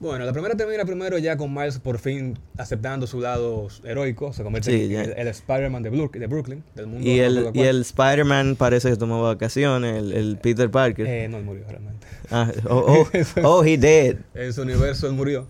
Bueno, 0.00 0.24
la 0.24 0.32
primera 0.32 0.54
termina 0.54 0.84
primero 0.84 1.18
ya 1.18 1.36
con 1.36 1.52
Miles 1.52 1.80
por 1.80 1.98
fin 1.98 2.38
aceptando 2.56 3.06
su 3.08 3.20
lado 3.20 3.66
heroico. 3.82 4.32
Se 4.32 4.44
convierte 4.44 4.70
Sí, 4.70 4.94
en 4.94 5.00
el, 5.00 5.12
el 5.16 5.26
Spider-Man 5.28 5.82
de, 5.82 5.90
Brook- 5.90 6.16
de 6.18 6.26
Brooklyn, 6.28 6.62
del 6.76 6.86
mundo. 6.86 7.04
Y 7.08 7.18
el, 7.18 7.50
y 7.52 7.60
el 7.62 7.80
Spider-Man 7.80 8.54
parece 8.56 8.90
que 8.90 8.96
tomó 8.96 9.22
vacaciones, 9.22 9.96
el, 9.98 10.12
el 10.12 10.36
Peter 10.38 10.70
Parker. 10.70 11.04
Eh, 11.06 11.28
no, 11.28 11.38
él 11.38 11.44
murió 11.44 11.64
realmente. 11.68 12.06
Ah, 12.30 12.52
oh, 12.68 13.04
oh, 13.04 13.08
oh, 13.42 13.64
he 13.64 13.76
did. 13.76 14.18
En 14.34 14.52
su 14.52 14.62
universo 14.62 15.08
él 15.08 15.14
murió. 15.14 15.46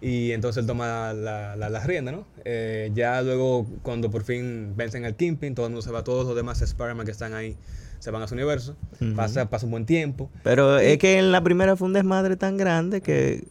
Y 0.00 0.32
entonces 0.32 0.62
él 0.62 0.66
toma 0.66 1.12
la, 1.12 1.56
la, 1.56 1.68
la 1.68 1.80
rienda, 1.86 2.10
¿no? 2.10 2.26
Eh, 2.46 2.90
ya 2.94 3.20
luego, 3.20 3.66
cuando 3.82 4.10
por 4.10 4.22
fin 4.24 4.72
vencen 4.74 5.04
al 5.04 5.14
Kingpin, 5.14 5.54
todo 5.54 5.66
el 5.66 5.72
mundo 5.72 5.82
se 5.82 5.90
va, 5.90 6.04
todos 6.04 6.26
los 6.26 6.34
demás 6.34 6.62
Spider-Man 6.62 7.04
que 7.04 7.12
están 7.12 7.34
ahí 7.34 7.54
se 7.98 8.10
van 8.10 8.22
a 8.22 8.26
su 8.26 8.32
universo. 8.34 8.76
pasa, 9.14 9.50
pasa 9.50 9.66
un 9.66 9.72
buen 9.72 9.84
tiempo. 9.84 10.30
Pero 10.42 10.78
es 10.78 10.96
que 10.96 11.18
en 11.18 11.32
la 11.32 11.42
primera 11.42 11.76
fue 11.76 11.86
un 11.86 11.92
desmadre 11.92 12.36
tan 12.38 12.56
grande 12.56 13.02
que 13.02 13.44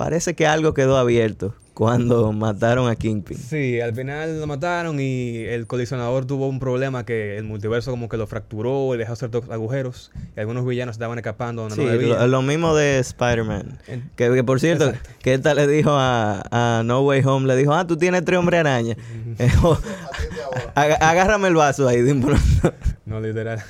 parece 0.00 0.32
que 0.34 0.46
algo 0.46 0.72
quedó 0.72 0.96
abierto 0.96 1.54
cuando 1.74 2.32
mataron 2.32 2.88
a 2.88 2.96
Kingpin. 2.96 3.36
Sí, 3.36 3.80
al 3.82 3.94
final 3.94 4.40
lo 4.40 4.46
mataron 4.46 4.98
y 4.98 5.36
el 5.44 5.66
colisionador 5.66 6.24
tuvo 6.24 6.48
un 6.48 6.58
problema 6.58 7.04
que 7.04 7.36
el 7.36 7.44
multiverso 7.44 7.90
como 7.90 8.08
que 8.08 8.16
lo 8.16 8.26
fracturó 8.26 8.94
y 8.94 8.98
dejó 8.98 9.14
ciertos 9.14 9.50
agujeros 9.50 10.10
y 10.34 10.40
algunos 10.40 10.64
villanos 10.66 10.94
estaban 10.94 11.18
escapando 11.18 11.68
donde 11.68 11.76
Sí, 11.76 11.82
no 12.08 12.16
lo, 12.16 12.26
lo 12.28 12.42
mismo 12.42 12.74
de 12.74 12.98
Spider-Man. 13.00 13.78
Que, 14.16 14.30
que, 14.32 14.42
por 14.42 14.58
cierto, 14.58 14.86
Exacto. 14.86 15.10
que 15.22 15.34
esta 15.34 15.52
le 15.54 15.66
dijo 15.66 15.90
a, 15.92 16.42
a 16.50 16.82
No 16.82 17.02
Way 17.02 17.22
Home, 17.26 17.46
le 17.46 17.56
dijo, 17.56 17.74
ah, 17.74 17.86
tú 17.86 17.98
tienes 17.98 18.24
tres 18.24 18.38
hombres 18.38 18.60
araña. 18.60 18.96
O- 19.62 19.74
Atiende 19.74 20.42
ahora. 20.42 20.72
aga- 20.76 20.96
agárrame 21.10 21.48
el 21.48 21.54
vaso 21.56 21.86
ahí 21.88 22.00
de 22.00 22.14
pronto. 22.14 22.40
No, 23.04 23.20
literal. 23.20 23.60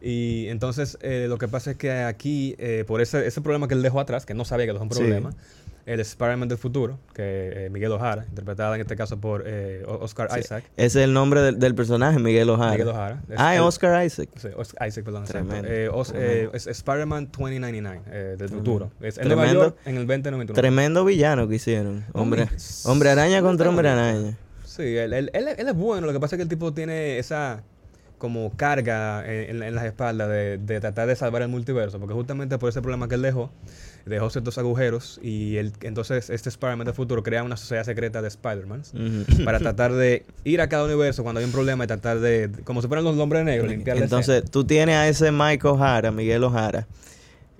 Y 0.00 0.46
entonces 0.48 0.96
eh, 1.02 1.26
lo 1.28 1.38
que 1.38 1.48
pasa 1.48 1.72
es 1.72 1.76
que 1.76 1.90
aquí, 1.90 2.54
eh, 2.58 2.84
por 2.86 3.00
ese, 3.00 3.26
ese 3.26 3.40
problema 3.40 3.66
que 3.68 3.74
él 3.74 3.82
dejó 3.82 3.98
atrás, 4.00 4.24
que 4.26 4.32
no 4.32 4.44
sabía 4.44 4.64
que 4.66 4.72
dejó 4.72 4.84
un 4.84 4.92
Sí. 4.92 5.02
El 5.88 6.00
Spider-Man 6.00 6.48
del 6.48 6.58
futuro, 6.58 6.98
que 7.14 7.66
eh, 7.66 7.70
Miguel 7.70 7.92
O'Hara, 7.92 8.24
interpretada 8.28 8.74
en 8.74 8.80
este 8.82 8.94
caso 8.96 9.18
por 9.20 9.44
eh, 9.46 9.82
Oscar 9.86 10.28
Isaac. 10.38 10.64
Ese 10.76 10.86
es 11.00 11.04
el 11.04 11.12
nombre 11.12 11.40
del, 11.40 11.58
del 11.58 11.74
personaje, 11.74 12.18
Miguel 12.18 12.50
O'Hara. 12.50 12.72
Miguel 12.72 12.88
O'Hara. 12.88 13.22
Es 13.28 13.36
Ah, 13.38 13.54
el- 13.56 13.62
Oscar 13.62 14.04
Isaac. 14.04 14.28
Sí, 14.36 14.48
Os- 14.56 14.74
Isaac, 14.86 15.04
perdón. 15.04 15.24
Eh, 15.64 15.88
Os- 15.92 16.12
eh, 16.14 16.48
es 16.52 16.66
Spider-Man 16.66 17.30
2099, 17.32 18.00
eh, 18.10 18.36
del 18.38 18.48
futuro. 18.48 18.90
Es 19.00 19.18
en. 19.18 19.28
Nueva 19.28 19.50
York 19.52 19.76
en 19.84 19.96
el 19.96 20.06
2099. 20.06 20.54
Tremendo 20.60 21.04
villano 21.04 21.48
que 21.48 21.54
hicieron. 21.56 22.04
Hombre, 22.12 22.48
Hombre, 22.84 23.10
araña 23.10 23.40
contra 23.42 23.68
hombre 23.68 23.88
araña. 23.88 24.36
Sí, 24.64 24.82
él, 24.96 25.12
él- 25.12 25.30
él- 25.32 25.48
él 25.56 25.68
es 25.68 25.74
bueno. 25.74 26.06
Lo 26.06 26.12
que 26.12 26.20
pasa 26.20 26.36
es 26.36 26.38
que 26.38 26.42
el 26.44 26.48
tipo 26.48 26.72
tiene 26.72 27.18
esa 27.18 27.62
como 28.18 28.50
carga 28.56 29.24
en, 29.26 29.56
en- 29.56 29.62
en 29.62 29.74
las 29.76 29.84
espaldas 29.84 30.28
de, 30.28 30.58
de 30.58 30.80
tratar 30.80 31.06
de 31.06 31.14
salvar 31.16 31.42
el 31.42 31.48
multiverso. 31.48 31.98
Porque 32.00 32.14
justamente 32.14 32.58
por 32.58 32.68
ese 32.68 32.82
problema 32.82 33.08
que 33.08 33.14
él 33.14 33.22
dejó, 33.22 33.50
dejó 34.08 34.30
ciertos 34.30 34.58
agujeros 34.58 35.20
y 35.22 35.56
él, 35.56 35.72
entonces 35.82 36.30
este 36.30 36.48
Spider-Man 36.48 36.86
del 36.86 36.94
futuro 36.94 37.22
crea 37.22 37.42
una 37.44 37.56
sociedad 37.56 37.84
secreta 37.84 38.20
de 38.22 38.28
Spider-Mans 38.28 38.92
Ujú. 38.94 39.44
para 39.44 39.58
tratar 39.58 39.92
de 39.92 40.24
ir 40.44 40.60
a 40.60 40.68
cada 40.68 40.84
universo 40.84 41.22
cuando 41.22 41.38
hay 41.40 41.44
un 41.46 41.52
problema 41.52 41.84
y 41.84 41.86
tratar 41.86 42.20
de, 42.20 42.50
como 42.64 42.82
si 42.82 42.88
fueran 42.88 43.04
los 43.04 43.16
hombres 43.18 43.44
negros, 43.44 43.68
limpiar 43.70 43.96
la 43.98 44.04
Entonces, 44.04 44.44
tú 44.50 44.64
tienes 44.64 44.96
a 44.96 45.06
ese 45.08 45.30
Mike 45.32 45.66
O'Hara, 45.68 46.10
Miguel 46.10 46.42
O'Hara, 46.44 46.86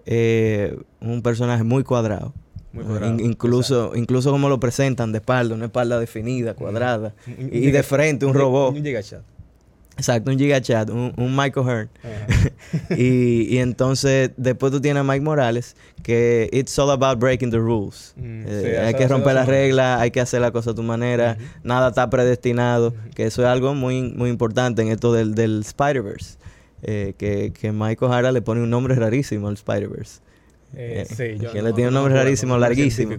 eh, 0.06 0.76
un 1.00 1.22
personaje 1.22 1.62
muy 1.64 1.84
cuadrado. 1.84 2.32
Muy 2.72 2.82
In- 2.84 2.88
cuadrado, 2.90 3.20
incluso, 3.20 3.92
incluso 3.94 4.30
como 4.30 4.48
lo 4.48 4.60
presentan 4.60 5.12
de 5.12 5.18
espalda, 5.18 5.54
una 5.54 5.66
espalda 5.66 5.98
definida, 5.98 6.54
cuadrada. 6.54 7.14
Un- 7.26 7.44
un 7.44 7.50
Y 7.54 7.70
de 7.70 7.82
frente 7.82 8.26
un 8.26 8.32
gi- 8.32 8.38
robot. 8.38 8.74
Un. 8.76 9.37
Exacto, 9.98 10.30
un 10.30 10.38
gigachat, 10.38 10.88
un, 10.90 11.12
un 11.16 11.36
Michael 11.36 11.66
Hearn. 11.66 11.88
Y, 12.96 13.54
y 13.54 13.58
entonces 13.58 14.30
después 14.36 14.70
tú 14.72 14.80
tienes 14.80 15.00
a 15.00 15.04
Mike 15.04 15.20
Morales 15.22 15.74
que 16.02 16.48
it's 16.52 16.78
all 16.78 16.90
about 16.90 17.18
breaking 17.18 17.50
the 17.50 17.58
rules. 17.58 18.14
Mm, 18.16 18.42
Eh, 18.46 18.60
sí, 18.62 18.76
hay 18.76 18.94
que 18.94 19.08
romper 19.08 19.34
las 19.34 19.46
reglas, 19.48 20.00
hay 20.00 20.10
que 20.10 20.20
hacer 20.20 20.40
la 20.40 20.50
cosa 20.50 20.70
a 20.70 20.74
tu 20.74 20.82
manera, 20.82 21.36
nada 21.64 21.88
está 21.88 22.08
predestinado, 22.10 22.94
que 23.14 23.24
eso 23.26 23.42
es 23.42 23.48
algo 23.48 23.74
muy, 23.74 24.02
muy 24.12 24.30
importante 24.30 24.82
en 24.82 24.88
esto 24.88 25.12
del, 25.12 25.34
del 25.34 25.60
Spider-Verse. 25.60 26.36
eh, 26.82 27.14
que, 27.18 27.52
que 27.58 27.72
Michael 27.72 28.12
Hara 28.12 28.30
le 28.32 28.40
pone 28.40 28.62
un 28.62 28.70
nombre 28.70 28.94
rarísimo 28.94 29.48
al 29.48 29.54
Spider-Verse. 29.54 30.20
Eh, 30.76 31.06
sí, 31.08 31.38
yo 31.42 31.50
que 31.52 31.58
no- 31.62 31.68
le 31.68 31.72
tiene 31.72 31.88
un 31.88 31.94
no 31.94 32.00
nombre 32.02 32.14
rarísimo, 32.14 32.56
larguísimo. 32.58 33.16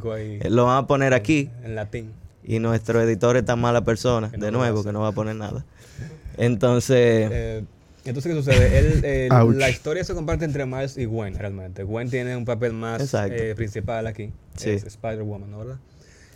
lo 0.49 0.65
van 0.65 0.77
a 0.83 0.87
poner 0.87 1.13
aquí 1.13 1.49
En 1.63 1.75
latín. 1.75 2.11
y 2.43 2.59
nuestro 2.59 3.01
editor 3.01 3.35
es 3.37 3.43
tan 3.45 3.59
mala 3.59 3.81
persona, 3.83 4.29
de 4.29 4.51
nuevo, 4.51 4.83
que 4.83 4.91
no 4.93 5.01
va 5.01 5.09
a 5.09 5.11
poner 5.13 5.35
nada. 5.35 5.65
Entonces, 6.39 7.29
Eh, 7.31 7.63
entonces, 8.05 8.31
¿qué 8.31 8.37
sucede? 8.37 8.79
Él, 8.79 9.01
eh, 9.03 9.29
Ouch. 9.31 9.55
la 9.55 9.69
historia 9.69 10.03
se 10.03 10.13
comparte 10.15 10.45
entre 10.45 10.65
Miles 10.65 10.97
y 10.97 11.05
Gwen, 11.05 11.35
realmente. 11.35 11.83
Gwen 11.83 12.09
tiene 12.09 12.35
un 12.35 12.45
papel 12.45 12.73
más 12.73 13.13
eh, 13.13 13.53
principal 13.55 14.07
aquí. 14.07 14.31
Sí. 14.55 14.71
Es 14.71 14.85
Spider-Woman, 14.85 15.51
¿no? 15.51 15.59
¿verdad? 15.59 15.77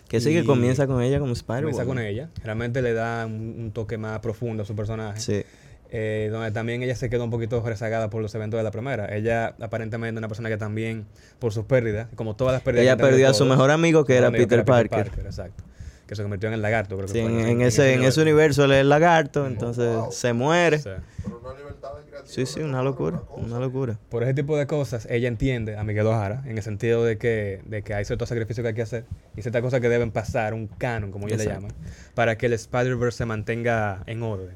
que 0.07 0.21
sí 0.21 0.31
que 0.31 0.43
comienza 0.43 0.85
con 0.85 1.01
ella 1.01 1.17
como 1.17 1.33
Spider-Man. 1.33 1.71
Comienza 1.71 1.85
con 1.85 1.97
ella. 1.97 2.29
Realmente 2.43 2.83
le 2.83 2.93
da 2.93 3.25
un, 3.25 3.55
un 3.57 3.71
toque 3.71 3.97
más 3.97 4.19
profundo 4.19 4.61
a 4.61 4.65
su 4.65 4.75
personaje. 4.75 5.19
Sí. 5.19 5.43
Eh, 5.95 6.29
donde 6.31 6.51
también 6.51 6.81
ella 6.81 6.95
se 6.95 7.07
quedó 7.09 7.23
un 7.23 7.29
poquito 7.29 7.61
rezagada 7.61 8.09
por 8.09 8.21
los 8.21 8.33
eventos 8.35 8.59
de 8.59 8.63
la 8.63 8.71
primera. 8.71 9.15
Ella 9.15 9.55
aparentemente 9.59 10.15
es 10.15 10.17
una 10.17 10.27
persona 10.27 10.49
que 10.49 10.57
también, 10.57 11.05
por 11.39 11.53
sus 11.53 11.65
pérdidas, 11.65 12.07
como 12.15 12.35
todas 12.35 12.53
las 12.53 12.61
pérdidas... 12.63 12.83
Ella 12.85 12.97
perdió 12.97 13.29
a 13.29 13.33
su 13.33 13.45
mejor 13.45 13.69
amigo 13.71 14.03
que 14.03 14.15
era 14.17 14.27
amigo 14.27 14.43
Peter 14.43 14.65
Parker. 14.65 15.11
Exacto. 15.23 15.63
Que 16.07 16.15
se 16.15 16.21
convirtió 16.21 16.49
en 16.49 16.53
el 16.55 16.61
lagarto, 16.61 16.95
creo 16.97 17.07
que 17.07 17.13
Sí, 17.13 17.21
fue, 17.21 17.31
en, 17.31 17.47
en 17.47 17.61
ese, 17.61 17.93
en 17.93 18.03
ese 18.03 18.21
universo 18.21 18.65
él 18.65 18.73
es 18.73 18.81
el 18.81 18.89
lagarto, 18.89 19.47
entonces 19.47 19.95
Wow. 19.95 20.11
se 20.11 20.33
muere. 20.33 20.79
Sí. 20.79 20.89
Pero 21.23 21.39
una 21.39 21.57
libertad 21.57 21.89
de 21.95 22.01
creatividad. 22.09 22.25
Sí, 22.25 22.45
sí, 22.45 22.59
una 22.59 22.83
locura, 22.83 23.21
una 23.37 23.57
locura. 23.59 23.97
Por 24.09 24.23
ese 24.23 24.33
tipo 24.33 24.57
de 24.57 24.67
cosas, 24.67 25.07
ella 25.09 25.29
entiende 25.29 25.77
a 25.77 25.83
Miguel 25.85 26.05
O'Hara 26.07 26.43
en 26.45 26.57
el 26.57 26.63
sentido 26.63 27.05
de 27.05 27.17
que, 27.17 27.61
de 27.65 27.83
que 27.83 27.93
hay 27.93 28.03
ciertos 28.03 28.27
sacrificios 28.27 28.63
que 28.63 28.67
hay 28.69 28.73
que 28.73 28.81
hacer 28.81 29.05
y 29.37 29.41
ciertas 29.41 29.61
cosas 29.61 29.79
que 29.79 29.87
deben 29.87 30.11
pasar, 30.11 30.53
un 30.53 30.67
canon, 30.67 31.11
como 31.11 31.27
ellos 31.27 31.37
le 31.37 31.45
Exacto. 31.45 31.67
llaman, 31.69 31.91
para 32.15 32.37
que 32.37 32.47
el 32.47 32.53
Spider-Verse 32.53 33.19
se 33.19 33.25
mantenga 33.25 34.03
en 34.05 34.23
orden. 34.23 34.55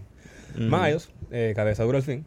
Ujú. 0.55 0.63
Miles, 0.65 1.09
eh, 1.31 1.53
cabeza 1.55 1.83
dura 1.83 1.97
al 1.99 2.03
fin, 2.03 2.25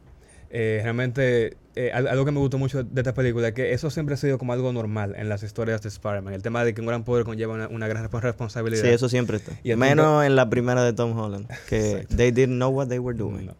eh, 0.51 0.81
realmente 0.83 1.57
eh, 1.77 1.93
al- 1.93 2.09
algo 2.09 2.25
que 2.25 2.33
me 2.33 2.41
gustó 2.41 2.59
mucho 2.59 2.83
de 2.83 3.01
esta 3.01 3.15
película 3.15 3.49
es 3.49 3.55
que 3.55 3.73
eso 3.73 3.89
siempre 3.91 4.15
ha 4.15 4.19
sido 4.19 4.37
como 4.39 4.53
algo 4.53 4.73
normal 4.73 5.15
en 5.17 5.29
las 5.29 5.43
historias 5.45 5.81
de 5.83 5.89
Spider-Man. 5.89 6.35
El 6.35 6.43
tema 6.43 6.65
de 6.65 6.75
que 6.75 6.81
un 6.81 6.87
gran 6.89 7.05
poder 7.05 7.25
conlleva 7.25 7.55
una, 7.55 7.69
una 7.69 7.87
gran 7.89 8.05
resp- 8.11 8.21
responsabilidad. 8.21 8.83
Sí, 8.83 8.89
eso 8.89 9.09
siempre 9.09 9.37
está. 9.37 9.53
Y 9.63 9.75
Menos 9.77 10.05
punto- 10.07 10.23
en 10.25 10.37
la 10.37 10.51
primera 10.51 10.83
de 10.83 10.93
Tom 10.93 11.17
Holland, 11.19 11.47
que 11.69 12.07
they 12.17 12.31
didn't 12.33 12.57
know 12.57 12.71
what 12.71 12.89
they 12.89 12.99
were 12.99 13.17
doing. 13.17 13.47
No, 13.47 13.55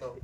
No, 0.00 0.14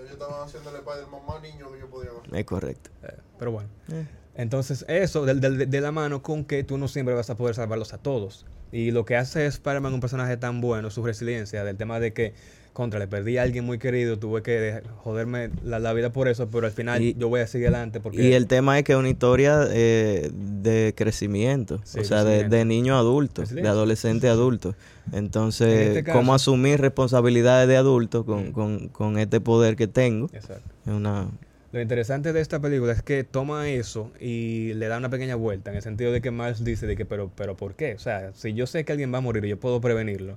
ellos 0.00 0.12
estaban 0.12 0.46
haciendo 0.46 0.70
el 0.70 0.76
Spider-Man 0.76 1.20
más 1.28 1.42
niño 1.42 1.70
que 1.70 1.76
ellos 1.78 1.88
podían 1.90 2.14
hacer. 2.22 2.34
Es 2.36 2.44
correcto. 2.46 2.90
eh, 3.02 3.14
pero 3.38 3.52
bueno. 3.52 3.68
Eh. 3.92 4.06
Entonces, 4.38 4.84
eso 4.88 5.24
de, 5.24 5.34
de- 5.34 5.66
de 5.66 5.80
la 5.80 5.92
mano 5.92 6.22
con 6.22 6.44
que 6.44 6.62
tú 6.64 6.76
no 6.78 6.88
siempre 6.88 7.14
vas 7.14 7.28
a 7.30 7.36
poder 7.36 7.54
salvarlos 7.54 7.92
a 7.94 7.98
todos. 7.98 8.44
Y 8.72 8.90
lo 8.90 9.04
que 9.04 9.16
hace 9.16 9.46
Spider-Man 9.46 9.94
un 9.94 10.00
personaje 10.00 10.36
tan 10.36 10.60
bueno, 10.60 10.90
su 10.90 11.02
resiliencia, 11.04 11.64
del 11.64 11.76
tema 11.76 12.00
de 12.00 12.12
que, 12.12 12.34
contra, 12.76 12.98
le 12.98 13.08
perdí 13.08 13.38
a 13.38 13.42
alguien 13.42 13.64
muy 13.64 13.78
querido, 13.78 14.18
tuve 14.18 14.42
que 14.42 14.50
de- 14.52 14.82
joderme 14.98 15.48
la, 15.64 15.78
la 15.78 15.94
vida 15.94 16.12
por 16.12 16.28
eso, 16.28 16.48
pero 16.50 16.66
al 16.66 16.72
final 16.72 17.00
Y- 17.02 17.14
yo 17.18 17.28
voy 17.30 17.40
a 17.40 17.46
seguir 17.46 17.68
adelante 17.68 18.00
porque... 18.00 18.22
Y 18.22 18.34
el 18.34 18.46
tema 18.46 18.78
es 18.78 18.84
que 18.84 18.92
es 18.92 18.98
una 18.98 19.08
historia 19.08 19.66
eh, 19.70 20.30
de 20.32 20.92
crecimiento, 20.94 21.80
Sí, 21.84 22.00
o 22.00 22.04
sea, 22.04 22.18
de, 22.18 22.24
crecimiento. 22.40 22.56
de 22.56 22.64
niño 22.66 22.96
a 22.96 22.98
adulto, 22.98 23.42
de 23.44 23.66
adolescente 23.66 24.28
a 24.28 24.32
adulto. 24.32 24.74
Entonces, 25.12 25.68
En 25.68 25.88
este 25.88 26.04
caso- 26.04 26.18
cómo 26.18 26.34
asumir 26.34 26.78
responsabilidades 26.80 27.66
de 27.68 27.76
adulto 27.78 28.26
con, 28.26 28.48
Mm. 28.48 28.52
con, 28.52 28.88
con 28.88 29.18
este 29.18 29.40
poder 29.40 29.74
que 29.76 29.86
tengo, 29.86 30.26
Exacto. 30.32 30.70
es 30.86 30.92
una... 30.92 31.28
Lo 31.72 31.80
interesante 31.80 32.32
de 32.32 32.40
esta 32.40 32.60
película 32.60 32.92
es 32.92 33.02
que 33.02 33.24
toma 33.24 33.68
eso 33.68 34.10
y 34.20 34.72
le 34.74 34.86
da 34.88 34.98
una 34.98 35.08
pequeña 35.10 35.34
vuelta, 35.34 35.70
en 35.70 35.76
el 35.76 35.82
sentido 35.82 36.12
de 36.12 36.20
que 36.20 36.30
Miles 36.30 36.62
dice 36.64 36.86
de 36.86 36.96
que, 36.96 37.04
pero, 37.04 37.30
pero 37.36 37.56
¿por 37.56 37.74
qué? 37.74 37.94
O 37.94 37.98
sea, 37.98 38.32
si 38.34 38.52
yo 38.54 38.66
sé 38.66 38.84
que 38.84 38.92
alguien 38.92 39.12
va 39.12 39.18
a 39.18 39.20
morir 39.22 39.44
y 39.44 39.48
yo 39.48 39.58
puedo 39.58 39.80
prevenirlo, 39.80 40.36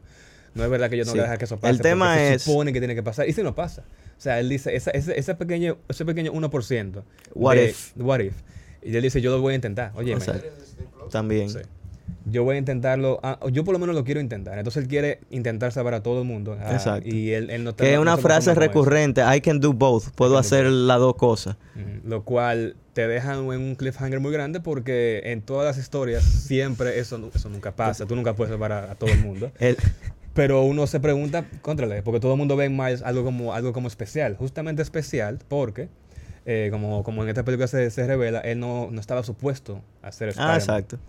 no 0.60 0.66
es 0.66 0.70
verdad 0.70 0.89
que 0.89 0.98
yo 0.98 1.06
no 1.06 1.12
Sí. 1.12 1.18
voy 1.18 1.22
a 1.22 1.24
dejar 1.24 1.38
que 1.39 1.46
eso 1.46 1.58
pase. 1.58 1.72
El 1.72 1.82
tema 1.82 2.16
se 2.16 2.34
es- 2.36 2.44
supone 2.44 2.72
que 2.74 2.80
tiene 2.80 2.94
que 2.96 3.01
pasar. 3.04 3.28
Y 3.28 3.34
si 3.34 3.42
no 3.42 3.56
pasa. 3.56 3.82
O 4.18 4.22
sea, 4.22 4.39
él 4.39 4.50
dice, 4.50 4.75
esa, 4.75 4.92
ese, 4.92 5.18
ese 5.18 5.34
pequeño, 5.36 5.78
ese 5.88 6.06
pequeño 6.06 6.32
1%. 6.34 7.04
What 7.34 7.56
de- 7.56 7.70
if? 7.70 7.92
What 7.98 8.20
if. 8.20 8.34
Y 8.84 8.96
él 8.96 9.01
dice, 9.01 9.22
yo 9.22 9.32
lo 9.32 9.42
voy 9.42 9.54
a 9.54 9.56
intentar. 9.56 9.92
Oye. 9.96 10.16
También. 11.12 11.50
Sí. 11.50 11.60
Yo 12.25 12.44
voy 12.44 12.56
a 12.58 12.60
intentarlo. 12.60 13.20
ah, 13.24 13.39
yo 13.51 13.63
por 13.63 13.74
lo 13.74 13.80
menos 13.80 13.96
lo 13.96 14.04
quiero 14.04 14.20
intentar. 14.20 14.58
Entonces 14.58 14.84
él 14.84 14.89
quiere 14.89 15.20
intentar 15.32 15.72
salvar 15.72 15.94
a 15.96 16.04
todo 16.04 16.22
el 16.22 16.28
mundo. 16.28 16.58
ah, 16.60 16.74
Exacto. 16.74 17.08
Y 17.08 17.32
él, 17.32 17.50
él 17.50 17.63
no 17.63 17.72
está- 17.72 17.84
Que 17.84 17.94
es 17.94 18.00
una 18.00 18.16
se 18.18 18.22
frase 18.22 18.54
recurrente, 18.56 19.22
I 19.36 19.42
can 19.42 19.60
do 19.60 19.74
both, 19.74 20.10
puedo 20.16 20.38
hacer 20.38 20.66
las 20.66 21.00
dos 21.00 21.16
cosas. 21.16 21.56
Lo 22.04 22.24
cual 22.24 22.75
te 22.94 23.08
deja 23.08 23.34
en 23.36 23.39
un 23.39 23.75
cliffhanger 23.75 24.20
muy 24.20 24.32
grande 24.32 24.60
porque 24.60 25.22
en 25.25 25.42
todas 25.42 25.66
las 25.66 25.78
historias 25.84 26.24
siempre 26.24 27.00
eso, 27.00 27.32
eso 27.34 27.50
nunca 27.50 27.72
pasa. 27.75 28.06
Tú 28.06 28.16
nunca 28.16 28.34
puedes 28.34 28.51
salvar 28.51 28.72
a, 28.74 28.92
a 28.92 28.96
todo 28.96 29.10
el 29.10 29.20
mundo. 29.20 29.51
El- 29.60 29.78
Pero 30.34 30.64
uno 30.64 30.88
se 30.88 31.00
pregunta, 31.00 31.46
contrale, 31.62 32.02
porque 32.04 32.20
todo 32.20 32.34
el 32.34 32.38
mundo 32.38 32.56
ve 32.56 32.66
en 32.66 32.78
Miles 32.78 33.02
algo 33.02 33.24
como, 33.24 33.54
algo 33.54 33.74
como 33.74 33.88
especial. 33.88 34.36
Justamente 34.38 34.82
especial 34.82 35.40
porque, 35.48 35.90
eh, 36.46 36.70
como, 36.72 37.04
como 37.04 37.24
en 37.24 37.30
esta 37.30 37.44
película 37.44 37.68
se, 37.68 37.90
se 37.90 38.06
revela, 38.08 38.40
él 38.42 38.60
no, 38.60 38.90
no 38.92 39.02
estaba 39.02 39.24
supuesto 39.24 39.82
a 40.02 40.12
ser 40.12 40.30
Spider-Man. 40.30 40.54
ah, 40.56 40.58
exacto. 40.60 41.00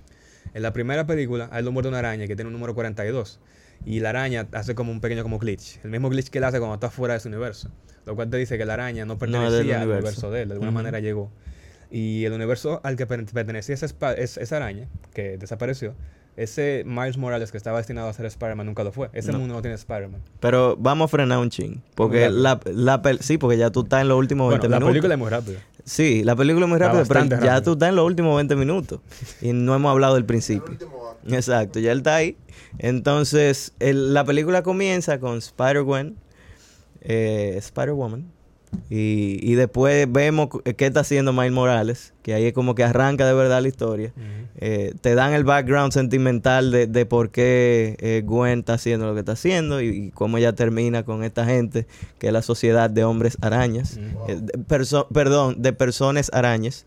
En 0.55 0.63
la 0.63 0.73
primera 0.73 1.07
película, 1.07 1.49
a 1.53 1.59
él 1.61 1.65
lo 1.65 1.73
muerde 1.73 1.91
una 1.91 1.99
araña 2.01 2.27
que 2.27 2.35
tiene 2.35 2.49
un 2.49 2.55
número 2.55 2.75
42. 2.75 3.39
Y 3.87 4.01
la 4.01 4.11
araña 4.11 4.49
hace 4.53 4.75
como 4.75 4.91
un 4.91 5.01
pequeño 5.01 5.23
como 5.23 5.39
glitch. 5.39 5.79
El 5.85 5.91
mismo 5.91 6.09
glitch 6.11 6.29
que 6.29 6.39
él 6.39 6.45
hace 6.45 6.59
cuando 6.59 6.75
está 6.75 6.91
fuera 6.91 7.15
de 7.15 7.21
su 7.21 7.29
universo. 7.29 7.71
Lo 8.07 8.17
cual 8.17 8.29
te 8.31 8.37
dice 8.37 8.59
que 8.59 8.65
la 8.65 8.75
araña 8.75 9.05
no 9.05 9.17
pertenecía 9.19 9.49
al 9.49 9.55
universo. 9.89 9.93
universo 9.93 10.31
de 10.31 10.43
él. 10.43 10.49
De 10.49 10.55
alguna 10.55 10.71
Ujú. 10.71 10.75
manera 10.77 10.99
llegó. 11.01 11.31
Y 11.91 12.25
el 12.25 12.33
universo 12.33 12.81
al 12.85 12.97
que 12.97 13.07
per- 13.07 13.25
pertenecía 13.27 13.75
esa, 13.75 13.87
esa 14.15 14.57
araña, 14.57 14.89
que 15.15 15.39
desapareció, 15.39 15.95
ese 16.37 16.85
Miles 16.87 17.17
Morales 17.19 17.51
que 17.51 17.57
estaba 17.59 17.79
destinado 17.79 18.09
a 18.09 18.13
ser 18.13 18.27
Spider-Man 18.27 18.67
nunca 18.67 18.83
lo 18.85 18.93
fue. 18.93 19.11
Ese 19.13 19.33
No. 19.33 19.39
mundo 19.39 19.55
no 19.55 19.63
tiene 19.63 19.75
Spider-Man. 19.75 20.21
Pero 20.41 20.77
vamos 20.79 21.07
a 21.07 21.09
frenar 21.09 21.39
un 21.39 21.51
ching. 21.51 21.83
Porque 21.95 22.31
la, 22.31 22.59
la 22.67 23.03
pel- 23.03 23.21
sí, 23.21 23.37
porque 23.39 23.59
ya 23.59 23.71
tú 23.71 23.81
estás 23.83 24.03
en 24.03 24.09
los 24.09 24.19
últimos 24.19 24.49
20 24.49 24.67
Bueno, 24.67 24.71
la 24.71 24.79
minutos. 24.79 24.93
película 24.93 25.15
es 25.15 25.19
muy 25.21 25.29
rápida. 25.31 25.59
Sí, 25.85 26.23
la 26.25 26.37
película 26.37 26.67
es 26.67 26.71
muy 26.71 26.79
rápida, 26.79 27.05
pero 27.07 27.43
ya 27.45 27.63
tú 27.63 27.73
estás 27.73 27.89
en 27.89 27.97
los 27.97 28.05
últimos 28.07 28.37
20 28.37 28.55
minutos. 28.57 29.01
Y 29.41 29.53
no 29.53 29.75
hemos 29.75 29.91
hablado 29.91 30.15
del 30.15 30.23
El 30.23 30.27
principio. 30.27 30.77
Exacto, 31.29 31.79
ya 31.81 31.93
él 31.93 31.99
está 31.99 32.17
ahí. 32.17 32.37
Entonces, 32.79 33.73
el- 33.81 34.15
la 34.15 34.25
película 34.25 34.63
comienza 34.63 35.19
con 35.21 35.39
Spider-Gwen, 35.39 36.17
eh, 37.03 37.55
Spider-Woman. 37.59 38.31
Y, 38.89 39.39
y 39.43 39.55
después 39.55 40.11
vemos 40.11 40.49
cu- 40.49 40.63
qué 40.63 40.87
está 40.87 41.01
haciendo 41.01 41.33
Miles 41.33 41.53
Morales, 41.53 42.13
que 42.23 42.35
ahí 42.35 42.47
es 42.47 42.53
como 42.53 42.75
que 42.75 42.83
arranca 42.85 43.27
de 43.27 43.35
verdad 43.35 43.63
la 43.63 43.69
historia. 43.69 44.13
Eh, 44.63 44.95
te 45.01 45.15
dan 45.15 45.33
el 45.33 45.45
background 45.45 45.93
sentimental 45.93 46.71
de, 46.71 46.87
de 46.87 47.07
por 47.07 47.31
qué 47.31 47.97
eh, 48.01 48.23
Gwen 48.25 48.61
está 48.61 48.75
haciendo 48.75 49.07
lo 49.07 49.15
que 49.15 49.21
está 49.21 49.33
haciendo 49.33 49.81
y, 49.81 49.89
y 49.89 50.11
cómo 50.11 50.39
ella 50.39 50.53
termina 50.55 51.03
con 51.05 51.23
esta 51.25 51.45
gente, 51.47 51.87
que 52.19 52.27
es 52.29 52.33
la 52.33 52.43
sociedad 52.43 52.91
de 52.91 53.05
hombres 53.05 53.39
arañas. 53.41 53.97
Eh, 54.29 54.39
de 54.41 54.53
perso- 54.59 55.07
perdón, 55.13 55.63
de 55.63 55.73
personas 55.73 56.31
arañas. 56.33 56.85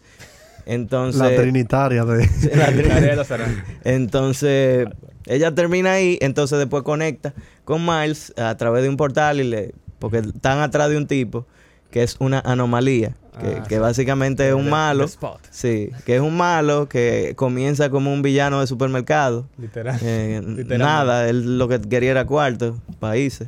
Entonces, 0.66 1.22
La 1.22 1.36
trinitaria 1.36 2.06
de... 2.06 2.30
la 2.56 2.58
La 2.58 2.72
trin- 2.72 2.92
área 2.92 3.10
de 3.12 3.16
los 3.16 3.32
arañas. 3.32 3.66
entonces, 3.84 4.88
ella 5.26 5.54
termina 5.56 5.94
ahí, 5.94 6.18
entonces 6.22 6.60
después 6.60 6.84
conecta 6.84 7.34
con 7.66 7.86
Miles 7.86 8.34
a 8.38 8.56
través 8.58 8.84
de 8.84 8.90
un 8.90 8.98
portal 8.98 9.40
y 9.40 9.44
le 9.46 9.74
porque 10.00 10.18
están 10.18 10.60
atrás 10.60 10.90
de 10.90 10.98
un 10.98 11.08
tipo 11.08 11.46
que 11.94 12.02
es 12.02 12.16
una 12.20 12.40
anomalía, 12.40 13.16
que, 13.40 13.58
Ah, 13.60 13.64
que 13.70 13.76
sí. 13.76 13.80
básicamente 13.82 14.48
es 14.50 14.56
un 14.56 14.68
malo. 14.68 15.06
Sí, 15.52 15.92
que 16.06 16.16
es 16.16 16.22
un 16.22 16.36
malo 16.36 16.90
que 16.90 17.34
comienza 17.36 17.92
como 17.92 18.12
un 18.12 18.24
villano 18.24 18.60
de 18.62 18.66
supermercado. 18.66 19.48
Literal. 19.60 20.00
Eh, 20.02 20.42
nada, 20.80 21.30
él 21.30 21.60
lo 21.60 21.68
que 21.68 21.80
quería 21.80 22.10
era 22.10 22.26
cuarto, 22.26 22.80
países. 23.00 23.48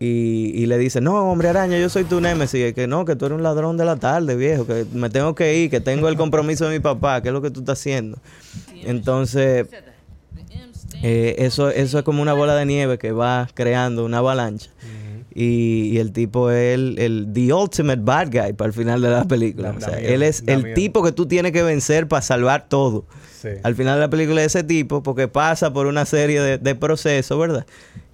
Y, 0.00 0.50
y 0.54 0.66
le 0.66 0.78
dice, 0.78 1.00
no, 1.02 1.30
hombre 1.30 1.50
araña, 1.50 1.78
yo 1.78 1.88
soy 1.90 2.04
tu 2.04 2.20
némesis. 2.22 2.70
Y 2.70 2.72
que 2.72 2.86
no, 2.86 3.04
que 3.04 3.14
tú 3.16 3.26
eres 3.26 3.36
un 3.36 3.42
ladrón 3.42 3.76
de 3.76 3.84
la 3.84 3.96
tarde, 3.96 4.34
viejo, 4.34 4.66
que 4.66 4.86
me 4.94 5.10
tengo 5.10 5.34
que 5.34 5.58
ir, 5.58 5.70
que 5.70 5.80
tengo 5.80 6.08
el 6.08 6.16
compromiso 6.16 6.64
de 6.66 6.78
mi 6.78 6.80
papá, 6.80 7.20
que 7.20 7.28
es 7.28 7.34
lo 7.34 7.42
que 7.42 7.50
tú 7.50 7.60
estás 7.60 7.78
haciendo. 7.78 8.18
Entonces, 8.82 9.68
eh, 11.02 11.36
eso, 11.38 11.68
eso 11.70 11.98
es 11.98 12.04
como 12.04 12.22
una 12.22 12.32
bola 12.32 12.54
de 12.56 12.64
nieve 12.66 12.96
que 12.98 13.12
va 13.12 13.48
creando 13.54 14.04
una 14.04 14.18
avalancha. 14.18 14.70
Y, 15.34 15.90
y 15.92 15.98
el 15.98 16.12
tipo 16.12 16.50
es 16.50 16.74
el, 16.74 16.98
el 16.98 17.28
the 17.32 17.52
ultimate 17.52 18.02
bad 18.02 18.28
guy 18.30 18.52
para 18.52 18.66
el 18.68 18.72
final 18.74 19.00
de 19.00 19.08
la 19.10 19.24
película. 19.24 19.72
Da- 19.72 19.78
o 19.78 19.80
sea, 19.80 19.98
miedo, 19.98 20.14
él 20.14 20.22
es 20.22 20.44
el 20.46 20.62
miedo. 20.62 20.74
tipo 20.74 21.02
que 21.02 21.12
tú 21.12 21.26
tienes 21.26 21.52
que 21.52 21.62
vencer 21.62 22.06
para 22.08 22.22
salvar 22.22 22.68
todo. 22.68 23.06
Sí. 23.40 23.48
Al 23.62 23.74
final 23.74 23.94
de 23.96 24.00
la 24.02 24.10
película 24.10 24.40
es 24.44 24.54
ese 24.54 24.62
tipo, 24.64 25.02
porque 25.02 25.26
pasa 25.28 25.72
por 25.72 25.86
una 25.86 26.04
serie 26.06 26.40
de, 26.40 26.58
de 26.58 26.74
procesos, 26.74 27.38
¿verdad? 27.38 27.66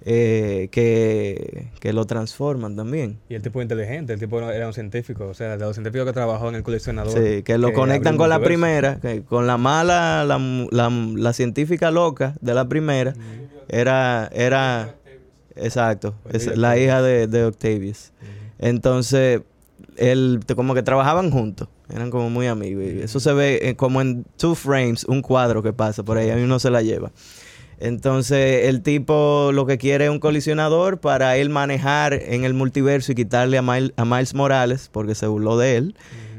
Eh, 0.05 0.69
que, 0.71 1.67
que 1.81 1.91
lo 1.93 2.05
transforman 2.05 2.75
también. 2.75 3.19
Y 3.29 3.35
el 3.35 3.41
tipo 3.41 3.61
inteligente, 3.61 4.13
el 4.13 4.19
tipo 4.19 4.39
era 4.49 4.65
un 4.65 4.73
científico, 4.73 5.27
o 5.27 5.33
sea, 5.33 5.57
de 5.57 5.65
los 5.65 5.75
científicos 5.75 6.07
que 6.07 6.13
trabajó 6.13 6.47
en 6.49 6.55
el 6.55 6.63
coleccionador. 6.63 7.11
Sí, 7.13 7.43
que 7.43 7.57
lo 7.57 7.73
conectan 7.73 8.15
con 8.17 8.29
la 8.29 8.39
primera, 8.39 8.99
que 9.01 9.21
con 9.23 9.45
la 9.45 9.57
mala, 9.57 10.23
la, 10.25 10.39
la- 10.71 10.89
la 10.89 11.33
científica 11.33 11.91
loca 11.91 12.35
de 12.41 12.53
la 12.53 12.67
primera, 12.69 13.13
era, 13.67 14.29
era, 14.33 14.95
exacto, 15.61 16.13
es 16.31 16.47
Olivia 16.47 16.61
la 16.61 16.77
hija 16.77 17.01
de, 17.01 17.27
de 17.27 17.45
Octavius. 17.45 18.11
Entonces, 18.59 19.41
él, 19.97 20.39
como 20.55 20.73
que 20.73 20.83
trabajaban 20.83 21.31
juntos, 21.31 21.67
eran 21.93 22.09
como 22.11 22.29
muy 22.29 22.47
amigos. 22.47 22.83
Y 22.85 23.01
eso 23.01 23.19
se 23.19 23.33
ve 23.33 23.59
eh, 23.63 23.75
como 23.75 24.01
en 24.01 24.25
two 24.37 24.55
frames, 24.55 25.05
un 25.05 25.21
cuadro 25.21 25.63
que 25.63 25.73
pasa 25.73 26.03
por 26.03 26.17
ahí, 26.17 26.29
a 26.29 26.35
uno 26.35 26.59
se 26.59 26.69
la 26.69 26.81
lleva. 26.81 27.11
Entonces, 27.79 28.65
el 28.65 28.81
tipo 28.81 29.51
lo 29.53 29.65
que 29.65 29.77
quiere 29.77 30.05
es 30.05 30.11
un 30.11 30.19
colisionador 30.19 30.99
para 30.99 31.37
él 31.37 31.49
manejar 31.49 32.13
en 32.13 32.43
el 32.43 32.53
multiverso 32.53 33.13
y 33.13 33.15
quitarle 33.15 33.57
a, 33.57 33.61
Mil- 33.61 33.93
a 33.95 34.03
Miles 34.03 34.33
Morales, 34.33 34.89
porque 34.91 35.15
se 35.15 35.27
burló 35.27 35.57
de 35.57 35.77
él, 35.77 35.95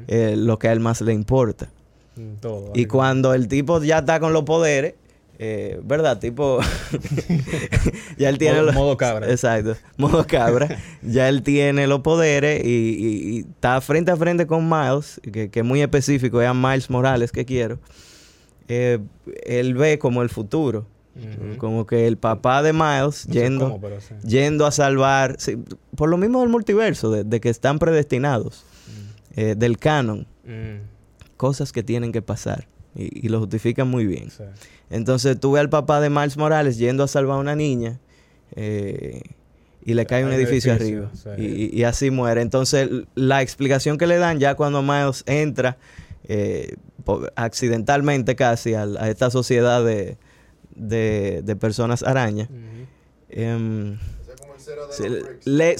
eh, 0.09 0.35
lo 0.37 0.59
que 0.59 0.69
a 0.69 0.73
él 0.73 0.81
más 0.81 1.01
le 1.01 1.15
importa. 1.15 1.71
Mm, 2.17 2.35
Todo. 2.41 2.73
Y 2.75 2.85
cuando 2.87 3.33
el 3.33 3.49
tipo 3.49 3.83
ya 3.83 4.01
está 4.01 4.21
con 4.21 4.35
los 4.35 4.43
poderes, 4.43 4.95
eh, 5.43 5.81
¿verdad? 5.83 6.19
Tipo, 6.19 6.61
ya 8.19 8.29
él 8.29 8.37
tiene 8.39 8.57
Modo- 8.59 8.67
los- 8.67 8.75
modo 8.75 8.97
cabra. 8.97 9.31
Exacto, 9.31 9.75
modo 9.97 10.27
cabra. 10.27 10.79
ya 11.03 11.29
él 11.29 11.43
tiene 11.43 11.87
los 11.87 12.01
poderes 12.01 12.63
y, 12.65 12.69
y- 12.69 13.37
y 13.37 13.39
está 13.41 13.81
frente 13.81 14.11
a 14.11 14.17
frente 14.17 14.47
con 14.47 14.69
Miles, 14.69 15.21
que, 15.33 15.51
que 15.51 15.61
es 15.61 15.65
muy 15.67 15.81
específico, 15.81 16.41
es 16.43 16.49
a 16.49 16.55
Miles 16.55 16.91
Morales 16.91 17.33
que 17.33 17.45
quiero. 17.45 17.79
Eh, 18.69 18.99
él 19.47 19.75
ve 19.75 19.99
como 19.99 20.23
el 20.23 20.29
futuro, 20.29 20.87
como 21.59 21.87
que 21.87 22.07
el 22.07 22.17
papá 22.17 22.63
de 22.63 22.73
Miles 22.73 23.27
No 23.27 23.33
yendo, 23.35 23.65
cómo, 23.67 23.81
pero 23.81 24.01
sí. 24.01 24.15
yendo 24.25 24.65
a 24.67 24.71
salvar, 24.71 25.37
sí, 25.39 25.57
por 25.97 26.09
lo 26.09 26.17
mismo 26.17 26.41
del 26.41 26.49
multiverso, 26.51 27.11
de, 27.11 27.25
de 27.25 27.41
que 27.41 27.49
están 27.49 27.79
predestinados, 27.79 28.65
eh, 29.37 29.55
del 29.57 29.79
canon 29.79 30.27
Mm, 30.45 30.81
cosas 31.37 31.71
que 31.73 31.83
tienen 31.83 32.11
que 32.13 32.23
pasar 32.23 32.67
y, 32.95 33.27
y 33.27 33.29
lo 33.29 33.39
justifican 33.41 33.89
muy 33.89 34.07
bien. 34.07 34.31
sí. 34.31 34.45
Entonces 34.91 35.39
tuve 35.39 35.61
al 35.61 35.69
papá 35.71 36.01
de 36.01 36.11
Miles 36.11 36.37
Morales 36.37 36.77
yendo 36.79 37.05
a 37.05 37.09
salvar 37.09 37.37
a 37.37 37.41
una 37.41 37.55
niña 37.55 38.01
eh, 38.57 39.23
y 39.85 39.95
le 39.95 40.05
cae 40.07 40.25
un 40.25 40.33
edificio, 40.33 40.73
edificio, 40.75 41.09
arriba 41.15 41.37
sí. 41.39 41.71
y, 41.73 41.79
y 41.81 41.85
así 41.85 42.11
muere. 42.11 42.43
Entonces 42.43 42.89
la 43.15 43.41
explicación 43.43 43.99
que 43.99 44.07
le 44.09 44.17
dan 44.19 44.39
ya 44.41 44.55
cuando 44.57 44.83
Miles 44.83 45.23
entra 45.27 45.79
eh, 46.25 46.75
accidentalmente 47.37 48.37
casi 48.37 48.75
a, 48.75 48.85
esta 49.09 49.31
sociedad 49.31 49.85
de, 49.85 50.17
de, 50.75 51.43
de 51.45 51.57
personas 51.57 52.03
araña. 52.03 52.49
Ujú. 52.51 52.87
Ese 53.29 54.33
es 54.35 54.41
como 54.41 54.55
el 54.55 54.61
cero 54.61 54.87
de 54.89 54.93
Sí, 54.93 55.09
le- 55.45 55.79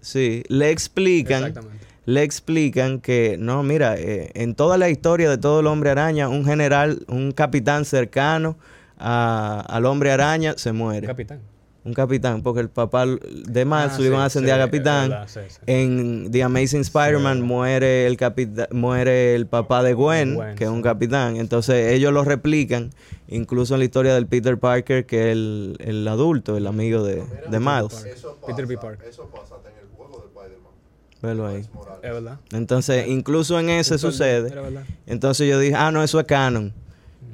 sí. 0.00 0.42
Le 0.48 0.70
explican 0.70 1.44
Exactamente. 1.44 1.86
Le 2.08 2.22
explican 2.22 3.00
que, 3.00 3.36
no, 3.38 3.62
mira, 3.62 3.96
eh, 3.98 4.30
en 4.32 4.54
toda 4.54 4.78
la 4.78 4.88
historia 4.88 5.28
de 5.28 5.36
todo 5.36 5.60
el 5.60 5.66
hombre 5.66 5.90
araña, 5.90 6.30
un 6.30 6.42
general, 6.46 7.04
un 7.06 7.32
capitán 7.32 7.84
cercano 7.84 8.56
a- 8.98 9.60
al 9.68 9.84
hombre 9.84 10.10
araña 10.10 10.54
se 10.56 10.72
muere. 10.72 11.06
Capitán. 11.06 11.40
un 11.84 11.94
capitán, 11.94 12.42
porque 12.42 12.60
el 12.60 12.68
papá 12.68 13.06
de 13.06 13.64
Miles 13.64 13.92
Ah, 13.92 13.96
lo 13.98 14.04
iban 14.04 14.18
sí, 14.18 14.22
a 14.22 14.24
ascender 14.26 14.54
sí, 14.56 14.60
a 14.60 14.64
capitán. 14.64 15.08
verdad, 15.10 15.28
sí, 15.28 15.40
sí. 15.48 15.58
En 15.66 16.30
The 16.30 16.42
Amazing 16.42 16.80
Spider-Man 16.82 17.38
Sí. 17.38 17.42
muere 17.44 18.06
el 18.06 18.16
capitán, 18.18 18.66
muere 18.72 19.34
el 19.34 19.46
papá 19.46 19.82
de 19.82 19.94
Gwen, 19.94 20.34
Gwen, 20.34 20.54
que 20.56 20.64
es 20.64 20.70
un 20.70 20.78
sí. 20.78 20.82
capitán. 20.82 21.36
Entonces 21.36 21.92
ellos 21.92 22.12
lo 22.12 22.24
replican, 22.24 22.90
incluso 23.28 23.74
en 23.74 23.78
la 23.80 23.84
historia 23.84 24.14
del 24.14 24.26
Peter 24.26 24.58
Parker, 24.58 25.06
que 25.06 25.28
es 25.30 25.32
el, 25.32 25.76
el 25.80 26.06
adulto, 26.08 26.56
el 26.58 26.66
amigo 26.66 27.02
de, 27.04 27.22
de 27.50 27.58
Miles. 27.60 28.06
Peter 28.46 28.66
B. 28.66 28.76
Parker. 28.76 29.08
Eso 29.08 29.26
pasa 29.26 29.54
hasta 29.56 29.70
en 29.70 29.76
el 29.78 29.86
juego 29.96 30.20
de 30.20 30.28
Velo 31.22 31.46
ahí. 31.46 31.62
Es 32.02 32.12
verdad. 32.12 32.38
Entonces, 32.52 33.08
incluso 33.08 33.58
en 33.58 33.70
ese 33.70 33.98
sucede. 33.98 34.52
Entonces 35.06 35.48
yo 35.48 35.58
dije, 35.58 35.74
ah, 35.74 35.90
no, 35.90 36.02
eso 36.02 36.20
es 36.20 36.26
canon. 36.26 36.72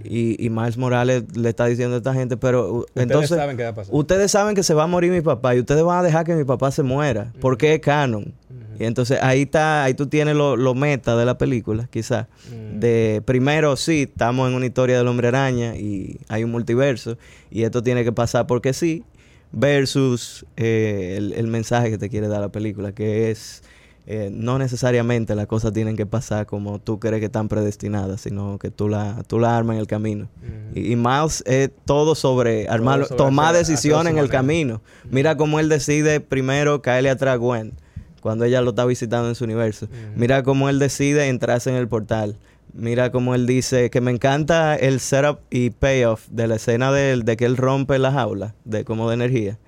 Y, 0.02 0.44
y 0.44 0.50
Miles 0.50 0.76
Morales 0.76 1.24
le 1.34 1.48
está 1.48 1.64
diciendo 1.66 1.94
a 1.94 1.98
esta 1.98 2.12
gente, 2.12 2.36
pero 2.36 2.70
uh, 2.70 2.78
Ustedes 2.80 3.02
entonces 3.02 3.38
saben 3.38 3.56
qué 3.56 3.62
va 3.62 3.70
a 3.70 3.74
pasar. 3.74 3.94
ustedes 3.94 4.30
saben 4.30 4.54
que 4.54 4.62
se 4.62 4.74
va 4.74 4.82
a 4.82 4.86
morir 4.86 5.10
mi 5.10 5.22
papá 5.22 5.54
y 5.54 5.60
ustedes 5.60 5.82
van 5.82 5.98
a 5.98 6.02
dejar 6.02 6.26
que 6.26 6.34
mi 6.34 6.44
papá 6.44 6.70
se 6.70 6.82
muera. 6.82 7.32
¿Por 7.40 7.56
qué 7.56 7.74
es 7.74 7.80
canon? 7.80 8.34
Y 8.78 8.84
entonces 8.84 9.18
ahí 9.22 9.42
está, 9.42 9.84
ahí 9.84 9.94
tú 9.94 10.06
tienes 10.06 10.34
lo, 10.34 10.56
lo 10.56 10.74
meta 10.74 11.16
de 11.16 11.24
la 11.24 11.38
película, 11.38 11.88
quizás. 11.90 12.26
De 12.74 13.22
primero, 13.24 13.76
sí, 13.76 14.08
estamos 14.10 14.48
en 14.50 14.56
una 14.56 14.66
historia 14.66 14.98
del 14.98 15.06
hombre 15.08 15.28
araña 15.28 15.76
y 15.76 16.18
hay 16.28 16.44
un 16.44 16.50
multiverso 16.50 17.16
y 17.50 17.62
esto 17.62 17.82
tiene 17.82 18.04
que 18.04 18.12
pasar 18.12 18.46
porque 18.46 18.72
sí, 18.74 19.04
versus 19.52 20.44
eh, 20.56 21.14
el, 21.16 21.32
el 21.32 21.46
mensaje 21.46 21.90
que 21.90 21.98
te 21.98 22.10
quiere 22.10 22.28
dar 22.28 22.40
la 22.40 22.50
película, 22.50 22.92
que 22.92 23.30
es 23.30 23.62
eh, 24.06 24.30
no 24.32 24.58
necesariamente 24.58 25.34
las 25.34 25.46
cosas 25.46 25.72
tienen 25.72 25.96
que 25.96 26.04
pasar 26.04 26.46
como 26.46 26.78
tú 26.78 27.00
crees 27.00 27.20
que 27.20 27.26
están 27.26 27.48
predestinadas, 27.48 28.20
sino 28.20 28.58
que 28.58 28.70
tú 28.70 28.88
la, 28.88 29.22
tú 29.26 29.38
la 29.38 29.56
armas 29.56 29.74
en 29.74 29.80
el 29.80 29.86
camino. 29.86 30.28
Y, 30.74 30.92
y 30.92 30.96
Miles 30.96 31.42
es 31.46 31.70
todo 31.84 32.14
sobre 32.14 32.68
armar, 32.68 33.04
sobre 33.04 33.16
tomar 33.16 33.54
decisiones 33.54 34.12
en 34.12 34.18
el 34.18 34.28
camino. 34.28 34.82
Mira 35.10 35.36
cómo 35.36 35.58
él 35.58 35.68
decide 35.68 36.20
primero 36.20 36.82
caerle 36.82 37.10
atrás 37.10 37.34
a 37.34 37.36
Gwen 37.36 37.72
cuando 38.20 38.44
ella 38.44 38.60
lo 38.60 38.70
está 38.70 38.84
visitando 38.84 39.28
en 39.28 39.34
su 39.34 39.44
universo. 39.44 39.88
Mira 40.16 40.42
cómo 40.42 40.68
él 40.68 40.78
decide 40.78 41.28
entrarse 41.28 41.70
en 41.70 41.76
el 41.76 41.88
portal. 41.88 42.36
Mira 42.72 43.12
cómo 43.12 43.34
él 43.34 43.46
dice 43.46 43.88
que 43.88 44.00
me 44.00 44.10
encanta 44.10 44.74
el 44.74 44.98
setup 44.98 45.38
y 45.48 45.70
payoff 45.70 46.26
de 46.28 46.48
la 46.48 46.56
escena 46.56 46.90
de, 46.90 47.22
de 47.22 47.36
que 47.36 47.44
él 47.44 47.56
rompe 47.56 47.98
la 47.98 48.12
jaula 48.12 48.54
de 48.64 48.84
como 48.84 49.08
de 49.08 49.14
energía. 49.14 49.58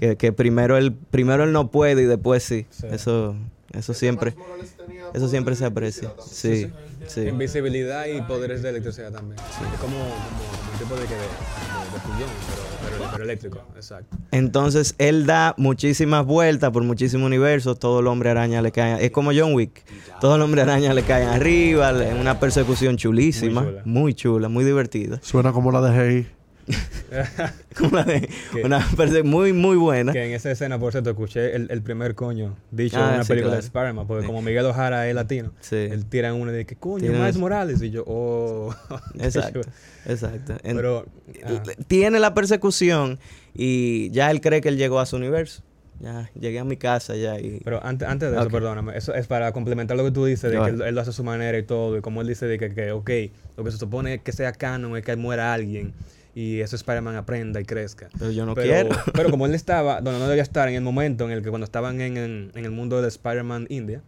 Que, 0.00 0.16
que 0.16 0.32
primero 0.32 0.78
él 0.78 0.94
primero 0.94 1.44
él 1.44 1.52
no 1.52 1.70
puede 1.70 2.02
y 2.02 2.06
después 2.06 2.42
sí. 2.42 2.64
Sí. 2.70 2.86
Eso 2.90 3.34
eso 3.72 3.94
siempre 3.94 4.34
eso 5.14 5.28
siempre 5.28 5.54
se 5.54 5.64
aprecia. 5.64 6.12
Sí. 6.30 6.70
Sí. 7.06 7.22
Invisibilidad 7.22 8.06
y 8.06 8.20
poderes 8.22 8.62
de 8.62 8.70
electricidad 8.70 9.10
también. 9.10 9.40
Es 9.40 9.80
como, 9.80 9.96
como, 9.96 10.04
como 10.04 10.72
un 10.72 10.78
tipo 10.78 10.94
de, 10.94 11.06
que 11.06 11.14
de, 11.14 11.20
de, 11.20 11.28
pero, 12.84 13.10
pero 13.12 13.24
eléctrico. 13.24 13.62
Exacto. 13.74 14.16
Entonces 14.30 14.94
él 14.98 15.24
da 15.24 15.54
muchísimas 15.56 16.26
vueltas 16.26 16.70
por 16.70 16.82
muchísimos 16.84 17.26
universos. 17.26 17.78
Todo 17.78 18.00
el 18.00 18.08
hombre 18.08 18.30
araña 18.30 18.60
le 18.60 18.72
cae. 18.72 19.04
Es 19.04 19.10
como 19.10 19.30
John 19.34 19.54
Wick. 19.54 19.82
Todo 20.20 20.36
el 20.36 20.42
hombre 20.42 20.62
araña 20.62 20.92
le 20.92 21.02
cae 21.02 21.24
arriba. 21.24 21.90
En 21.90 22.18
una 22.18 22.38
persecución 22.38 22.96
chulísima. 22.96 23.62
Muy 23.62 23.70
chula. 23.70 23.82
Muy 23.84 24.14
chula, 24.14 24.48
muy 24.48 24.64
divertida. 24.64 25.18
Suena 25.22 25.52
como 25.52 25.72
la 25.72 25.80
de 25.80 25.88
Hey. 25.98 26.37
De- 27.78 28.28
una 28.64 28.80
perse- 28.90 29.24
muy, 29.24 29.52
muy 29.52 29.76
buena. 29.76 30.12
Que 30.12 30.24
en 30.26 30.32
esa 30.32 30.50
escena, 30.50 30.78
por 30.78 30.92
cierto, 30.92 31.10
escuché 31.10 31.54
el, 31.56 31.70
el 31.70 31.82
primer 31.82 32.14
coño 32.14 32.56
dicho 32.70 32.96
Ah, 32.98 33.08
en 33.08 33.14
una 33.14 33.24
sí, 33.24 33.28
película 33.28 33.50
claro. 33.52 33.62
de 33.62 33.66
Spider-Man, 33.66 34.06
porque 34.06 34.22
Sí. 34.22 34.26
como 34.26 34.42
Miguel 34.42 34.66
Ojara 34.66 35.08
es 35.08 35.14
latino, 35.14 35.52
Sí. 35.60 35.76
él 35.76 36.04
tira 36.06 36.34
uno 36.34 36.52
de 36.52 36.66
que 36.66 36.76
coño, 36.76 37.10
Miles 37.12 37.36
Morales, 37.38 37.80
y 37.82 37.90
yo, 37.90 38.04
oh. 38.06 38.74
Exacto. 39.18 39.60
Exacto. 40.06 40.54
Pero, 40.62 41.06
ah, 41.44 41.62
tiene 41.86 42.18
la 42.20 42.34
persecución 42.34 43.18
y 43.54 44.10
ya 44.10 44.30
él 44.30 44.40
cree 44.40 44.60
que 44.60 44.68
él 44.68 44.76
llegó 44.76 45.00
a 45.00 45.06
su 45.06 45.16
universo. 45.16 45.62
Ya 46.00 46.30
llegué 46.38 46.60
a 46.60 46.64
mi 46.64 46.76
casa 46.76 47.16
ya 47.16 47.40
y 47.40 47.60
Pero 47.64 47.84
antes, 47.84 48.06
antes 48.08 48.30
de 48.30 48.38
eso, 48.38 48.48
perdóname, 48.50 48.96
eso 48.96 49.12
es 49.14 49.26
para 49.26 49.50
complementar 49.50 49.96
lo 49.96 50.04
que 50.04 50.12
tú 50.12 50.26
dices, 50.26 50.48
de 50.52 50.56
que 50.56 50.64
él, 50.70 50.82
él 50.82 50.94
lo 50.94 51.00
hace 51.00 51.10
a 51.10 51.12
su 51.12 51.24
manera 51.24 51.58
y 51.58 51.64
todo, 51.64 51.96
y 51.96 52.02
como 52.02 52.20
él 52.20 52.28
dice 52.28 52.46
de 52.46 52.56
que, 52.56 52.72
que, 52.72 52.92
ok, 52.92 53.10
lo 53.56 53.64
que 53.64 53.72
se 53.72 53.78
supone 53.78 54.20
que 54.20 54.30
sea 54.30 54.52
canon 54.52 54.96
es 54.96 55.04
que 55.04 55.16
muera 55.16 55.52
alguien 55.52 55.92
y 56.38 56.60
eso 56.60 56.76
Spider-Man 56.76 57.16
aprenda 57.16 57.60
y 57.60 57.64
crezca. 57.64 58.08
pero 58.16 58.30
yo 58.30 58.46
no 58.46 58.54
pero, 58.54 58.68
quiero. 58.68 58.96
pero 59.12 59.30
como 59.30 59.46
él 59.46 59.54
estaba, 59.56 60.00
donde 60.00 60.20
no 60.20 60.28
debía 60.28 60.44
estar 60.44 60.68
en 60.68 60.76
el 60.76 60.82
momento 60.82 61.24
en 61.24 61.32
el 61.32 61.42
que 61.42 61.48
cuando 61.48 61.64
estaban 61.64 62.00
en, 62.00 62.16
en, 62.16 62.52
en 62.54 62.64
el 62.64 62.70
mundo 62.70 63.02
de 63.02 63.08
Spider-Man 63.08 63.66
India, 63.70 64.02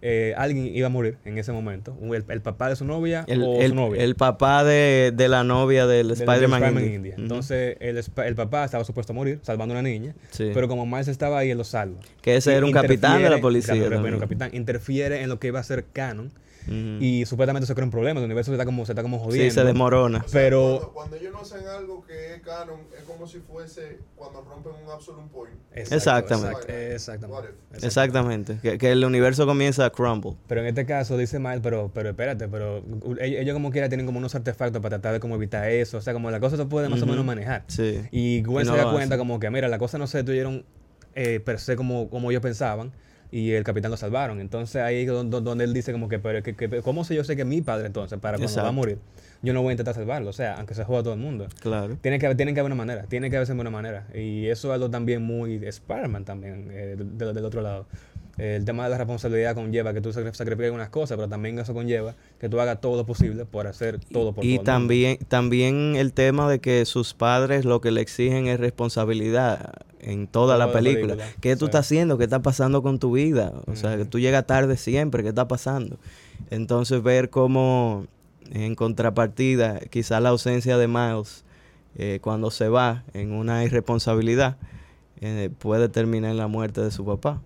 eh, 0.00 0.32
alguien 0.38 0.74
iba 0.74 0.86
a 0.86 0.90
morir 0.90 1.18
en 1.26 1.36
ese 1.36 1.52
momento, 1.52 1.94
el, 2.00 2.24
el 2.28 2.40
papá 2.40 2.70
de 2.70 2.76
su 2.76 2.86
novia 2.86 3.24
el, 3.28 3.42
o 3.42 3.60
el- 3.60 3.70
su 3.70 3.74
novia. 3.74 4.02
el 4.02 4.14
papá 4.14 4.64
de, 4.64 5.12
de 5.14 5.28
la 5.28 5.44
novia 5.44 5.86
del 5.86 6.12
Spider-Man 6.12 6.82
India. 6.82 7.14
Entonces, 7.18 7.76
el, 7.80 8.34
papá 8.36 8.64
estaba 8.64 8.82
supuesto 8.84 9.12
a 9.12 9.16
morir, 9.16 9.40
salvando 9.42 9.74
a 9.74 9.80
una 9.80 9.86
niña. 9.86 10.14
Sí. 10.30 10.52
Pero 10.54 10.68
como 10.68 10.86
Miles 10.86 11.08
estaba 11.08 11.38
ahí, 11.40 11.50
él 11.50 11.58
lo 11.58 11.64
salva. 11.64 12.00
Que 12.22 12.36
ese 12.36 12.52
Y 12.52 12.54
era 12.54 12.64
un 12.64 12.72
capitán 12.72 13.22
de 13.22 13.28
la 13.28 13.38
policía 13.38 13.74
claro, 13.74 14.00
era 14.06 14.14
un 14.14 14.20
capitán. 14.20 14.50
Interfiere 14.54 15.22
en 15.22 15.28
lo 15.28 15.38
que 15.38 15.48
iba 15.48 15.60
a 15.60 15.64
ser 15.64 15.84
canon. 15.92 16.32
Y 16.68 17.24
supuestamente 17.26 17.66
se 17.66 17.74
crea 17.74 17.84
un 17.84 17.90
problema. 17.90 18.20
El 18.20 18.26
universo 18.26 18.50
se 18.50 18.54
está 18.54 18.64
como, 18.64 18.84
se 18.86 18.92
está 18.92 19.02
como 19.02 19.18
jodiendo. 19.18 19.50
sí, 19.50 19.54
se 19.54 19.64
desmorona. 19.64 20.18
O 20.18 20.28
sea, 20.28 20.40
Pero- 20.40 20.76
Cuando, 20.78 20.92
cuando 20.92 21.16
ellos 21.16 21.32
no 21.32 21.40
hacen 21.40 21.66
algo 21.68 22.04
que 22.04 22.34
es 22.34 22.40
canon, 22.42 22.80
es 22.98 23.04
como 23.04 23.26
si 23.26 23.38
fuese 23.40 23.98
cuando 24.16 24.42
rompen 24.42 24.72
un 24.84 24.90
absolute 24.90 25.28
point. 25.32 25.54
Exactamente. 25.74 26.94
exact- 26.94 26.94
exactamente. 26.94 27.48
What 27.72 27.84
Exactamente. 27.84 28.58
Que, 28.62 28.78
que 28.78 28.92
el 28.92 29.04
universo 29.04 29.46
comienza 29.46 29.84
a 29.84 29.90
crumble. 29.90 30.34
Pero 30.46 30.60
en 30.60 30.66
este 30.66 30.86
caso 30.86 31.16
dice 31.16 31.38
Miles, 31.38 31.60
pero, 31.62 31.90
pero 31.94 32.10
espérate, 32.10 32.48
pero 32.48 32.78
ellos, 33.20 33.40
ellos 33.40 33.52
como 33.54 33.70
quiera 33.70 33.88
tienen 33.88 34.06
como 34.06 34.18
unos 34.18 34.34
artefactos 34.34 34.80
para 34.82 34.96
tratar 34.98 35.12
de 35.12 35.20
como 35.20 35.34
evitar 35.36 35.68
eso. 35.68 35.98
O 35.98 36.00
sea, 36.00 36.12
como 36.12 36.30
la 36.30 36.40
cosa 36.40 36.56
se 36.56 36.64
puede 36.66 36.88
más 36.88 37.02
o 37.02 37.06
menos 37.06 37.24
manejar. 37.24 37.64
Sí. 37.68 38.00
Y 38.10 38.42
Gwen 38.42 38.66
Y 38.66 38.68
no 38.68 38.74
se 38.76 38.82
da 38.82 38.92
cuenta 38.92 39.18
como 39.18 39.38
que, 39.38 39.50
mira, 39.50 39.68
la 39.68 39.78
cosa 39.78 39.98
no 39.98 40.06
se 40.06 40.18
detuvieron 40.18 40.64
eh, 41.14 41.40
per 41.40 41.58
se 41.58 41.76
como, 41.76 42.10
como 42.10 42.30
ellos 42.30 42.42
pensaban 42.42 42.92
y 43.30 43.52
el 43.52 43.64
capitán 43.64 43.90
lo 43.90 43.96
salvaron. 43.96 44.40
Entonces 44.40 44.82
ahí 44.82 45.02
es 45.02 45.06
donde, 45.08 45.40
donde 45.40 45.64
él 45.64 45.72
dice 45.74 45.92
como 45.92 46.08
que, 46.08 46.18
pero 46.18 46.42
que, 46.42 46.54
que- 46.54 46.68
¿cómo 46.82 47.04
sé 47.04 47.14
yo 47.14 47.24
sé 47.24 47.36
que 47.36 47.44
mi 47.44 47.62
padre 47.62 47.86
entonces, 47.86 48.18
para 48.18 48.38
cuando 48.38 48.46
va 48.54 48.60
a 48.60 48.64
Exacto. 48.64 48.72
morir, 48.72 48.98
yo 49.42 49.52
no 49.52 49.62
voy 49.62 49.70
a 49.70 49.72
intentar 49.72 49.94
salvarlo? 49.94 50.30
O 50.30 50.32
sea, 50.32 50.54
aunque 50.54 50.74
se 50.74 50.84
joda 50.84 51.02
todo 51.02 51.14
el 51.14 51.20
mundo. 51.20 51.46
Claro. 51.60 51.96
Tiene 52.00 52.18
que, 52.18 52.26
haber- 52.26 52.36
tiene 52.36 52.54
que 52.54 52.60
haber 52.60 52.72
una 52.72 52.76
manera, 52.82 53.04
tiene 53.04 53.28
que 53.30 53.36
haberse 53.36 53.52
una 53.52 53.70
manera. 53.70 54.06
Y 54.14 54.46
eso 54.46 54.68
es 54.68 54.74
algo 54.74 54.90
también 54.90 55.22
muy 55.22 55.58
de 55.58 55.68
Spider-Man 55.68 56.24
también, 56.24 56.68
eh, 56.72 56.96
de- 56.98 57.04
de- 57.26 57.32
del 57.32 57.44
otro 57.44 57.60
lado. 57.62 57.86
El 58.38 58.64
tema 58.66 58.84
de 58.84 58.90
la 58.90 58.98
responsabilidad 58.98 59.54
conlleva 59.54 59.94
que 59.94 60.00
tú 60.02 60.10
sacri- 60.12 60.34
sacrifiques 60.34 60.70
unas 60.70 60.90
cosas, 60.90 61.16
pero 61.16 61.28
también 61.28 61.58
eso 61.58 61.72
conlleva 61.72 62.14
que 62.38 62.48
tú 62.50 62.60
hagas 62.60 62.80
todo 62.80 62.96
lo 62.96 63.06
posible 63.06 63.46
por 63.46 63.66
hacer 63.66 63.98
todo 64.12 64.32
por 64.34 64.44
Y 64.44 64.48
todo 64.48 64.52
el 64.52 64.58
mundo. 64.58 64.64
también, 64.64 65.18
también 65.28 65.96
el 65.96 66.12
tema 66.12 66.48
de 66.50 66.58
que 66.58 66.84
sus 66.84 67.14
padres 67.14 67.64
lo 67.64 67.80
que 67.80 67.90
le 67.90 68.02
exigen 68.02 68.46
es 68.46 68.60
responsabilidad 68.60 69.72
en 70.00 70.26
toda 70.26 70.54
Toda 70.54 70.58
la 70.58 70.66
la 70.66 70.72
película. 70.72 71.16
¿Qué 71.40 71.56
tú 71.56 71.64
estás 71.64 71.86
haciendo? 71.86 72.18
¿Qué 72.18 72.24
está 72.24 72.42
pasando 72.42 72.82
con 72.82 72.98
tu 72.98 73.12
vida? 73.12 73.52
O 73.66 73.74
sea, 73.74 73.96
que 73.96 74.04
tú 74.04 74.18
llegas 74.18 74.46
tarde 74.46 74.76
siempre. 74.76 75.22
¿Qué 75.22 75.30
está 75.30 75.48
pasando? 75.48 75.96
Entonces 76.50 77.02
ver 77.02 77.30
cómo 77.30 78.06
en 78.52 78.74
contrapartida 78.74 79.80
quizá 79.90 80.20
la 80.20 80.28
ausencia 80.28 80.76
de 80.78 80.86
Miles 80.88 81.44
eh, 81.96 82.18
cuando 82.22 82.50
se 82.50 82.68
va 82.68 83.02
en 83.14 83.32
una 83.32 83.64
irresponsabilidad 83.64 84.58
eh, 85.22 85.50
puede 85.58 85.88
terminar 85.88 86.30
en 86.32 86.36
la 86.36 86.46
muerte 86.46 86.82
de 86.82 86.90
su 86.90 87.04
papá. 87.06 87.40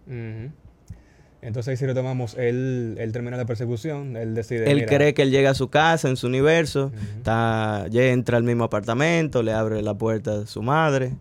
Entonces, 1.42 1.78
si 1.78 1.86
retomamos, 1.86 2.34
él, 2.36 2.96
él 2.98 3.12
termina 3.12 3.36
la 3.38 3.46
persecución, 3.46 4.16
él 4.16 4.34
decide. 4.34 4.70
Él 4.70 4.76
mira, 4.76 4.88
cree 4.88 5.14
que 5.14 5.22
él 5.22 5.30
llega 5.30 5.50
a 5.50 5.54
su 5.54 5.68
casa, 5.70 6.08
en 6.08 6.16
su 6.16 6.26
universo, 6.26 6.92
está, 7.16 7.86
ya 7.88 8.04
entra 8.08 8.36
al 8.36 8.42
mismo 8.44 8.64
apartamento, 8.64 9.42
le 9.42 9.52
abre 9.52 9.80
la 9.80 9.94
puerta 9.94 10.40
a 10.42 10.46
su 10.46 10.60
madre 10.62 11.12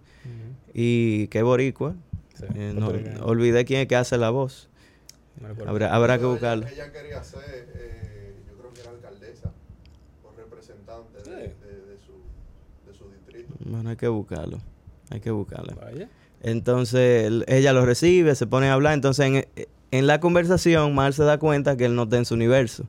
y 0.74 1.28
qué 1.28 1.42
boricua. 1.42 1.96
Sí, 2.36 2.46
Eh, 2.56 2.74
no, 2.76 2.88
olvidé 3.24 3.64
quién 3.66 3.82
es 3.82 3.88
que 3.88 3.96
hace 3.96 4.18
la 4.18 4.30
voz. 4.30 4.68
No. 5.42 5.70
Habrá, 5.70 5.94
habrá 5.96 6.18
que 6.18 6.24
Ella- 6.26 6.32
buscarlo. 6.34 6.68
Ella, 6.68 6.92
quería 6.92 7.24
ser, 7.24 7.42
eh, 7.76 8.34
yo 8.50 8.58
creo 8.58 8.74
que 8.74 8.82
era 8.82 8.90
alcaldesa 8.92 9.52
o 10.26 10.38
representante 10.38 11.18
de, 11.18 11.24
Sí. 11.24 11.54
de- 11.64 11.94
de 11.94 11.98
su, 12.06 12.92
de 12.92 12.98
su 12.98 13.10
distrito. 13.10 13.54
Bueno, 13.66 13.90
hay 13.90 13.96
que 13.96 14.08
buscarlo. 14.10 14.58
Hay 15.12 15.22
que 15.22 15.32
buscarlo. 15.32 15.76
Vaya. 15.82 16.10
Entonces 16.44 17.26
él- 17.26 17.46
ella 17.48 17.72
lo 17.74 17.86
recibe, 17.86 18.36
se 18.36 18.48
pone 18.48 18.68
a 18.68 18.74
hablar. 18.74 18.94
Entonces 18.94 19.26
en, 19.26 19.46
en 19.92 20.08
la 20.08 20.20
conversación, 20.20 20.94
Mal 20.96 21.14
se 21.14 21.24
da 21.24 21.38
cuenta 21.40 21.78
que 21.78 21.86
él 21.86 21.96
no 21.96 22.04
está 22.04 22.18
en 22.18 22.26
su 22.26 22.34
universo. 22.36 22.86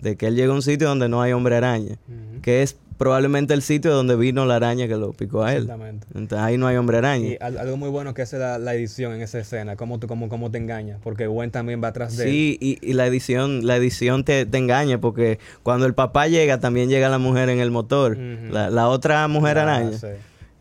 De 0.00 0.16
que 0.16 0.28
él 0.28 0.36
llega 0.36 0.52
a 0.52 0.54
un 0.54 0.62
sitio 0.62 0.88
donde 0.88 1.08
no 1.08 1.20
hay 1.20 1.32
hombre 1.32 1.56
araña. 1.56 1.96
Que 2.42 2.62
es 2.62 2.76
probablemente 2.96 3.54
el 3.54 3.62
sitio 3.62 3.92
donde 3.94 4.14
vino 4.14 4.44
la 4.46 4.56
araña 4.56 4.86
que 4.86 4.94
lo 4.96 5.12
picó 5.12 5.42
a 5.42 5.52
él. 5.54 5.62
Exactamente. 5.62 6.06
Entonces 6.14 6.38
ahí 6.38 6.58
no 6.58 6.66
hay 6.66 6.76
hombre 6.76 6.98
araña. 6.98 7.26
Y 7.28 7.38
al- 7.40 7.56
algo 7.58 7.76
muy 7.78 7.88
bueno 7.88 8.12
que 8.14 8.22
hace 8.22 8.38
la, 8.38 8.58
la 8.58 8.74
edición 8.74 9.14
en 9.14 9.22
esa 9.22 9.38
escena, 9.38 9.76
cómo, 9.76 9.98
tú- 9.98 10.06
cómo, 10.06 10.28
cómo 10.28 10.50
te 10.50 10.58
engaña, 10.58 10.98
porque 11.02 11.26
Gwen 11.26 11.50
también 11.50 11.82
va 11.82 11.88
atrás 11.88 12.16
de 12.16 12.24
él. 12.24 12.30
Sí, 12.30 12.58
y, 12.60 12.78
y 12.82 12.92
la 12.92 13.06
edición, 13.06 13.66
la 13.66 13.76
edición 13.76 14.22
te, 14.24 14.44
te 14.46 14.58
engaña 14.58 15.00
porque 15.00 15.38
cuando 15.62 15.86
el 15.86 15.94
papá 15.94 16.28
llega, 16.28 16.60
también 16.60 16.88
llega 16.90 17.08
la 17.08 17.18
mujer 17.18 17.48
en 17.48 17.58
el 17.60 17.70
motor. 17.70 18.16
La 18.18 18.88
otra 18.88 19.26
mujer 19.28 19.58
Ah, 19.58 19.62
araña. 19.62 19.92
sí. 19.98 20.06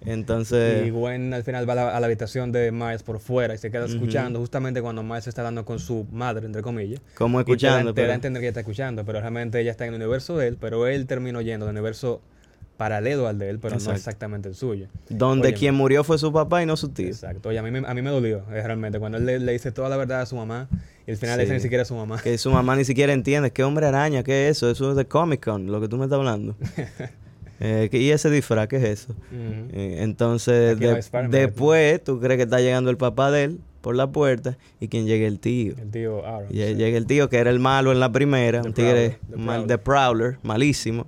Entonces, 0.05 0.87
Y 0.87 0.89
Gwen 0.91 1.33
al 1.33 1.43
final 1.43 1.67
va 1.67 1.73
a 1.73 1.75
la, 1.75 1.97
a 1.97 1.99
la 1.99 2.05
habitación 2.05 2.51
de 2.51 2.71
Miles 2.71 3.03
por 3.03 3.19
fuera 3.19 3.53
y 3.53 3.57
se 3.57 3.69
queda 3.69 3.85
escuchando 3.85 4.39
justamente 4.39 4.81
cuando 4.81 5.03
Miles 5.03 5.27
está 5.27 5.41
hablando 5.41 5.65
con 5.65 5.79
su 5.79 6.05
madre, 6.11 6.45
entre 6.45 6.61
comillas. 6.61 7.01
como 7.15 7.41
Y 7.41 7.43
te 7.43 7.49
da- 7.51 7.53
escuchando. 7.55 7.93
te 7.93 8.05
da, 8.05 8.11
a 8.11 8.15
entender 8.15 8.39
que 8.41 8.45
ella 8.45 8.51
está 8.51 8.61
escuchando, 8.61 9.03
pero 9.05 9.19
realmente 9.19 9.59
ella 9.59 9.71
está 9.71 9.85
en 9.85 9.93
el 9.93 10.01
universo 10.01 10.37
de 10.37 10.47
él, 10.47 10.57
pero 10.59 10.87
él 10.87 11.05
terminó 11.05 11.41
yendo 11.41 11.65
al 11.67 11.71
universo 11.71 12.21
paralelo 12.77 13.27
al 13.27 13.37
de 13.37 13.49
él, 13.49 13.59
pero 13.59 13.77
no 13.77 13.91
exactamente 13.91 14.47
el 14.47 14.55
suyo. 14.55 14.87
donde 15.09 15.53
quien 15.53 15.75
murió 15.75 16.05
fue 16.05 16.17
su 16.17 16.31
papá 16.31 16.63
y 16.63 16.65
no 16.65 16.77
su 16.77 16.87
tío. 16.87 17.07
Exacto. 17.07 17.49
Oye, 17.49 17.59
a 17.59 17.61
mí, 17.61 17.71
me- 17.71 17.85
a 17.85 17.93
mí 17.93 18.01
me 18.01 18.09
dolió, 18.09 18.37
eh, 18.53 18.63
realmente, 18.63 18.99
cuando 18.99 19.17
él 19.17 19.25
le, 19.25 19.37
le 19.39 19.51
dice 19.51 19.73
toda 19.73 19.89
la 19.89 19.97
verdad 19.97 20.21
a 20.21 20.25
su 20.25 20.37
mamá 20.37 20.69
y 21.05 21.11
al 21.11 21.17
final 21.17 21.35
le 21.37 21.43
dice 21.43 21.55
ni 21.55 21.59
siquiera 21.59 21.81
a 21.81 21.85
su 21.85 21.95
mamá. 21.95 22.21
Que 22.23 22.37
su 22.37 22.49
mamá 22.51 22.77
ni 22.77 22.85
siquiera 22.85 23.11
entiende. 23.11 23.51
¿Qué 23.51 23.65
hombre 23.65 23.85
araña? 23.85 24.23
¿Qué 24.23 24.47
es 24.47 24.55
eso? 24.57 24.71
Eso 24.71 24.91
es 24.91 24.95
de 24.95 25.03
Comic 25.05 25.43
Con, 25.43 25.69
lo 25.69 25.81
que 25.81 25.89
tú 25.89 25.97
me 25.97 26.05
estás 26.05 26.19
hablando. 26.19 26.55
Eh, 27.59 27.89
¿qué- 27.91 27.99
¿Y 27.99 28.11
ese 28.11 28.29
disfraz? 28.29 28.67
¿Qué 28.67 28.77
es 28.77 28.83
eso? 28.83 29.15
Eh, 29.31 29.97
entonces, 29.99 30.79
de- 30.79 31.01
después, 31.29 32.03
tú 32.03 32.19
crees 32.19 32.37
que 32.37 32.43
está 32.43 32.59
llegando 32.61 32.89
el 32.89 32.97
papá 32.97 33.31
de 33.31 33.43
él 33.45 33.59
por 33.81 33.95
la 33.95 34.11
puerta 34.11 34.57
y 34.79 34.87
quien 34.87 35.05
llegue 35.07 35.25
el 35.27 35.39
tío. 35.39 35.73
El 35.81 35.89
tío 35.91 36.25
Aaron. 36.25 36.47
Y 36.49 36.57
sí. 36.61 36.75
llega 36.75 36.97
el 36.97 37.05
tío 37.05 37.29
que 37.29 37.37
era 37.37 37.49
el 37.49 37.59
malo 37.59 37.91
en 37.91 37.99
la 37.99 38.11
primera, 38.11 38.61
The 38.61 38.67
un 38.67 38.73
tigre 38.73 39.19
mal, 39.35 39.67
de 39.67 39.77
Prowler, 39.77 40.37
malísimo. 40.43 41.07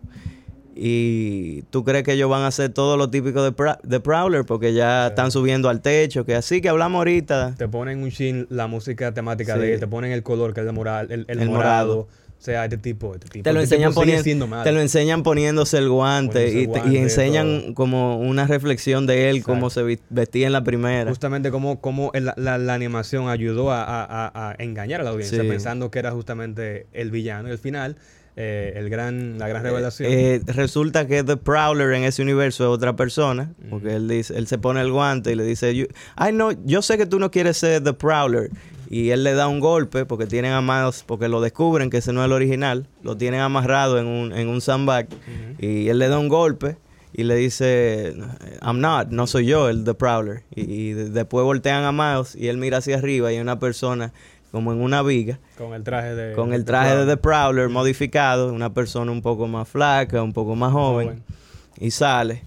Y 0.75 1.63
tú 1.69 1.83
crees 1.83 2.03
que 2.03 2.13
ellos 2.13 2.29
van 2.29 2.43
a 2.43 2.47
hacer 2.47 2.69
todo 2.69 2.95
lo 2.97 3.09
típico 3.09 3.43
de, 3.43 3.99
Prowler 3.99 4.45
porque 4.45 4.73
ya 4.73 5.07
están 5.07 5.29
subiendo 5.31 5.67
al 5.69 5.81
techo, 5.81 6.25
que 6.25 6.33
así 6.35 6.61
que 6.61 6.69
hablamos 6.69 6.99
ahorita. 6.99 7.55
Te 7.57 7.67
ponen 7.67 8.01
un 8.01 8.09
chin 8.09 8.47
la 8.49 8.67
música 8.67 9.13
temática 9.13 9.55
Sí. 9.55 9.59
de 9.61 9.73
él, 9.73 9.79
te 9.79 9.87
ponen 9.87 10.11
el 10.11 10.23
color 10.23 10.53
que 10.53 10.61
es 10.61 10.67
el 10.67 10.73
morado, 10.73 11.07
el, 11.13 11.25
el 11.27 11.39
El 11.41 11.49
morado. 11.49 12.07
morado. 12.07 12.07
Sea, 12.41 12.63
este 12.65 12.77
tipo, 12.80 13.13
este 13.13 13.30
tipo. 13.30 13.43
Te 13.43 13.54
lo, 13.54 13.60
este 13.62 13.75
enseñan 13.75 13.91
tipo 13.91 14.01
poniendo, 14.01 14.63
te 14.63 14.71
lo 14.71 14.82
enseñan 14.82 15.21
poniéndose 15.21 15.77
el 15.77 15.89
guante, 15.89 16.47
Poniéndose 16.47 16.60
y, 16.60 16.65
te- 16.65 16.80
y 16.80 16.82
guante, 16.82 17.01
enseñan 17.04 17.62
todo. 17.62 17.73
como 17.75 18.17
una 18.17 18.47
reflexión 18.47 19.06
de 19.06 19.30
él, 19.30 19.36
Exacto. 19.38 19.54
cómo 19.54 19.69
se 19.69 19.99
vestía 20.10 20.47
en 20.47 20.54
la 20.54 20.63
primera. 20.63 21.08
Justamente 21.08 21.51
como 21.51 22.10
el- 22.15 22.32
la, 22.36 22.58
la 22.58 22.73
animación 22.73 23.30
ayudó 23.30 23.69
a, 23.71 23.84
a- 23.84 24.32
a- 24.34 24.56
engañar 24.58 25.01
a 25.01 25.04
la 25.04 25.12
audiencia, 25.12 25.39
Sí. 25.43 25.47
pensando 25.47 25.91
que 25.91 25.99
era 25.99 26.10
justamente 26.12 26.88
el 26.93 27.12
villano. 27.12 27.47
Y 27.47 27.51
al 27.51 27.60
final, 27.60 27.95
eh, 28.36 28.73
el 28.75 28.89
gran, 28.89 29.38
la 29.38 29.47
gran 29.47 29.62
revelación. 29.62 30.10
Eh, 30.12 30.41
resulta 30.47 31.06
que 31.06 31.23
The 31.23 31.38
Prowler 31.38 31.91
en 31.93 32.06
ese 32.06 32.23
universo 32.23 32.63
es 32.63 32.69
otra 32.69 32.95
persona, 32.95 33.51
porque 33.69 33.93
él 33.97 34.08
dice, 34.08 34.36
él 34.36 34.47
se 34.47 34.58
pone 34.58 34.82
el 34.82 34.91
guante 34.91 35.34
y 35.34 35.36
le 35.36 35.43
dice, 35.43 35.75
"You- 35.75 35.89
ay 36.15 36.34
no, 36.34 36.54
yo 36.65 36.82
sé 36.82 36.97
que 36.97 37.06
tú 37.06 37.19
no 37.19 37.30
quieres 37.30 37.58
ser 37.58 37.84
The 37.84 37.93
Prowler. 37.93 38.49
Y 38.93 39.12
él 39.12 39.23
le 39.23 39.34
da 39.36 39.47
un 39.47 39.62
golpe 39.62 40.06
porque 40.06 40.25
tienen 40.27 40.51
a 40.51 40.62
Miles, 40.62 41.04
porque 41.08 41.30
lo 41.30 41.39
descubren 41.39 41.89
que 41.89 41.97
ese 41.97 42.12
no 42.12 42.19
es 42.21 42.25
el 42.25 42.34
original, 42.34 42.88
lo 43.04 43.15
tienen 43.15 43.39
amarrado 43.39 43.97
en 43.99 44.06
un, 44.06 44.34
en 44.34 44.49
un 44.49 44.60
sandbag 44.60 45.08
y 45.60 45.88
él 45.88 45.97
le 45.97 46.10
da 46.10 46.19
un 46.19 46.27
golpe 46.27 46.75
y 47.13 47.23
le 47.23 47.36
dice, 47.36 48.13
I'm 48.62 48.82
not, 48.82 49.08
no 49.10 49.27
soy 49.27 49.45
yo 49.45 49.69
el 49.69 49.86
The 49.86 49.93
Prowler. 49.93 50.43
Y, 50.54 50.62
y 50.73 50.93
de- 50.93 51.10
después 51.10 51.45
voltean 51.45 51.86
a 51.86 51.91
Miles 51.93 52.36
y 52.36 52.49
él 52.49 52.58
mira 52.58 52.80
hacia 52.80 52.97
arriba 52.97 53.32
y 53.32 53.36
hay 53.36 53.41
una 53.41 53.60
persona 53.60 54.12
como 54.51 54.73
en 54.73 54.82
una 54.82 55.01
viga 55.01 55.39
con 55.58 55.73
el 55.73 55.84
traje 55.84 56.13
de. 56.13 56.34
con 56.36 56.51
el 56.54 56.65
traje 56.65 56.93
de. 56.97 57.06
The 57.06 57.15
Prowler 57.15 57.69
modificado, 57.69 58.51
una 58.51 58.73
persona 58.73 59.10
un 59.13 59.21
poco 59.21 59.47
más 59.47 59.69
flaca, 59.69 60.21
un 60.21 60.34
poco 60.34 60.56
más 60.58 60.73
joven, 60.73 61.08
Joven. 61.08 61.23
y 61.80 61.91
sale. 61.91 62.43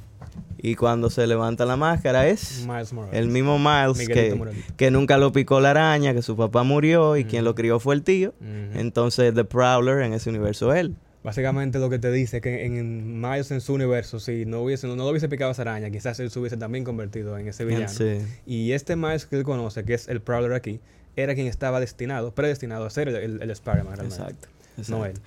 Y 0.64 0.76
cuando 0.76 1.10
se 1.10 1.26
levanta 1.26 1.66
la 1.66 1.76
máscara 1.76 2.26
es 2.26 2.64
Miles 2.66 2.94
Morales. 2.94 3.20
el 3.20 3.28
mismo 3.28 3.58
Miles 3.58 3.98
Miguelito 3.98 4.44
que, 4.46 4.62
que 4.78 4.90
nunca 4.90 5.18
lo 5.18 5.30
picó 5.30 5.60
la 5.60 5.72
araña, 5.72 6.14
que 6.14 6.22
su 6.22 6.38
papá 6.38 6.62
murió 6.62 7.18
y 7.18 7.26
quien 7.26 7.44
lo 7.44 7.54
crió 7.54 7.78
fue 7.80 7.94
el 7.94 8.02
tío. 8.02 8.32
Entonces 8.72 9.34
The 9.34 9.44
Prowler 9.44 10.00
en 10.00 10.14
ese 10.14 10.30
universo 10.30 10.72
es 10.72 10.80
él. 10.80 10.96
Básicamente 11.22 11.78
lo 11.78 11.90
que 11.90 11.98
te 11.98 12.10
dice 12.10 12.38
es 12.38 12.42
que 12.42 12.64
en, 12.64 13.20
Miles 13.20 13.50
en 13.50 13.60
su 13.60 13.74
universo, 13.74 14.18
si 14.20 14.46
no 14.46 14.62
hubiese, 14.62 14.86
no, 14.86 14.96
lo 14.96 15.06
hubiese 15.06 15.28
picado 15.28 15.50
esa 15.50 15.60
araña, 15.62 15.90
quizás 15.90 16.18
él 16.20 16.30
se 16.30 16.38
hubiese 16.38 16.56
también 16.56 16.84
convertido 16.84 17.36
en 17.36 17.46
ese 17.46 17.66
villano. 17.66 17.88
Sí. 17.88 18.20
Y 18.46 18.72
este 18.72 18.96
Miles 18.96 19.26
que 19.26 19.36
él 19.36 19.44
conoce, 19.44 19.84
que 19.84 19.92
es 19.92 20.08
el 20.08 20.22
Prowler 20.22 20.54
aquí, 20.54 20.80
era 21.14 21.34
quien 21.34 21.46
estaba 21.46 21.78
destinado, 21.78 22.34
predestinado 22.34 22.86
a 22.86 22.90
ser 22.90 23.10
el, 23.10 23.16
el, 23.16 23.42
el 23.42 23.50
Spider-Man 23.50 23.96
realmente. 23.96 24.22
Exacto. 24.22 24.48
No 24.88 25.04
exacto. 25.04 25.06
él. 25.06 25.20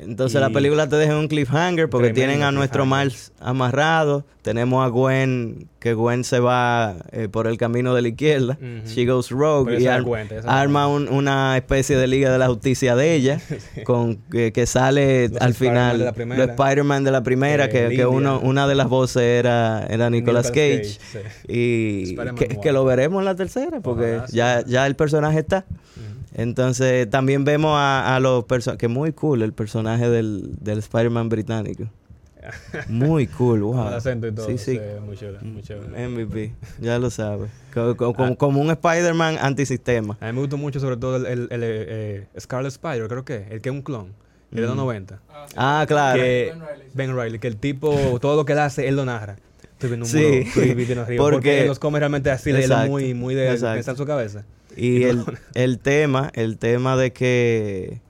Entonces 0.00 0.40
la 0.40 0.50
película 0.50 0.88
te 0.88 0.94
deja 0.96 1.12
en 1.12 1.18
un 1.18 1.28
cliffhanger 1.28 1.90
porque 1.90 2.10
tienen 2.12 2.42
a 2.42 2.52
nuestro. 2.52 2.86
Miles 2.86 3.32
amarrado. 3.40 4.24
Tenemos 4.42 4.82
a 4.86 4.88
Gwen, 4.88 5.68
que 5.78 5.92
Gwen 5.92 6.24
se 6.24 6.38
va 6.40 6.94
eh, 7.12 7.28
por 7.28 7.46
el 7.46 7.58
camino 7.58 7.94
de 7.94 8.00
la 8.02 8.08
izquierda. 8.08 8.56
She 8.86 9.04
goes 9.04 9.28
rogue 9.30 9.78
y 9.78 9.86
ar- 9.88 10.04
cuenta, 10.04 10.36
arma 10.46 10.86
un- 10.86 11.08
una 11.08 11.56
especie 11.56 11.96
de 11.98 12.06
Liga 12.06 12.30
de 12.32 12.38
la 12.38 12.46
Justicia 12.46 12.96
de 12.96 13.14
ella, 13.14 13.40
con 13.84 14.16
que, 14.30 14.52
que 14.52 14.64
sale 14.66 15.28
Los 15.28 15.40
al 15.42 15.52
final 15.54 15.98
los. 15.98 16.48
Spider-Man 16.50 17.04
de 17.04 17.10
la 17.10 17.22
primera, 17.22 17.64
Eh, 17.66 17.68
que, 17.68 17.88
que 17.96 18.06
uno, 18.06 18.40
una 18.40 18.66
de 18.68 18.74
las 18.76 18.88
voces 18.88 19.22
era, 19.22 19.84
era 19.90 20.08
Nicolas 20.08 20.48
Cage. 20.50 20.84
sí. 20.84 21.18
Y 21.48 22.16
que, 22.36 22.58
que 22.62 22.72
lo 22.72 22.84
veremos 22.84 23.18
en 23.20 23.24
la 23.26 23.34
tercera, 23.34 23.80
porque 23.80 24.12
Ojalá, 24.14 24.28
sí. 24.28 24.36
ya, 24.36 24.64
ya 24.64 24.86
el 24.86 24.94
personaje 24.96 25.40
está. 25.40 25.66
Entonces 26.38 27.10
también 27.10 27.44
vemos 27.44 27.72
a, 27.74 28.14
a 28.14 28.20
los 28.20 28.44
personajes, 28.44 28.78
que 28.78 28.86
es 28.86 28.92
muy 28.92 29.12
cool 29.12 29.42
el 29.42 29.52
personaje 29.52 30.08
del, 30.08 30.54
del 30.60 30.78
Spider-Man 30.78 31.28
británico. 31.28 31.84
Muy 32.88 33.26
cool, 33.26 33.60
wow. 33.62 33.74
Con 33.74 33.86
el 33.88 33.94
acento 33.94 34.26
y 34.28 34.32
todo. 34.32 34.46
Sí, 34.46 34.56
sí. 34.56 34.80
muy 35.04 35.16
chévere, 35.16 35.44
muy 35.44 35.60
chévere. 35.60 36.08
MVP, 36.08 36.54
ya 36.80 36.98
lo 36.98 37.10
sabes. 37.10 37.50
Ah. 37.74 37.92
Como, 37.96 38.36
como 38.38 38.60
un 38.62 38.70
Spider-Man 38.70 39.36
antisistema. 39.40 40.16
A 40.20 40.26
mí 40.26 40.32
me 40.32 40.40
gustó 40.40 40.56
mucho 40.56 40.78
sobre 40.80 40.96
todo 40.96 41.16
el, 41.16 41.26
el, 41.26 41.40
el, 41.50 41.60
eh, 41.62 42.26
Scarlet 42.38 42.70
Spider, 42.72 43.06
creo 43.08 43.24
que, 43.24 43.48
el 43.50 43.60
que 43.60 43.68
es 43.68 43.74
un 43.74 43.82
clon, 43.82 44.14
el 44.52 44.60
de 44.62 44.66
los 44.68 44.76
90. 44.76 45.20
Ah, 45.56 45.84
claro. 45.86 46.22
Que 46.22 46.54
Ben 46.94 47.14
Riley, 47.14 47.38
que 47.40 47.48
el 47.48 47.56
tipo, 47.56 47.92
todo 48.20 48.36
lo 48.36 48.44
que 48.44 48.52
él 48.52 48.60
hace, 48.60 48.86
él 48.88 48.96
lo 48.96 49.04
narra. 49.04 49.36
Estoy 49.72 49.90
viendo 49.90 50.06
un 50.06 50.10
Sí. 50.10 50.44
muro 50.54 51.02
arriba, 51.02 51.22
Porque- 51.22 51.36
porque, 51.36 51.60
él 51.62 51.66
los 51.66 51.78
come 51.78 51.98
realmente 51.98 52.30
así, 52.30 52.50
él 52.50 52.56
es 52.56 52.64
Exacto, 52.66 52.88
muy, 52.90 53.12
muy 53.14 53.34
de 53.34 53.50
exacto. 53.50 53.74
pensar 53.74 53.92
en 53.94 53.98
su 53.98 54.06
cabeza. 54.06 54.44
Y 54.78 55.02
el, 55.04 55.24
el 55.54 55.78
tema, 55.78 56.30
el 56.34 56.56
tema 56.58 56.96
de 56.96 57.12
que 57.12 58.00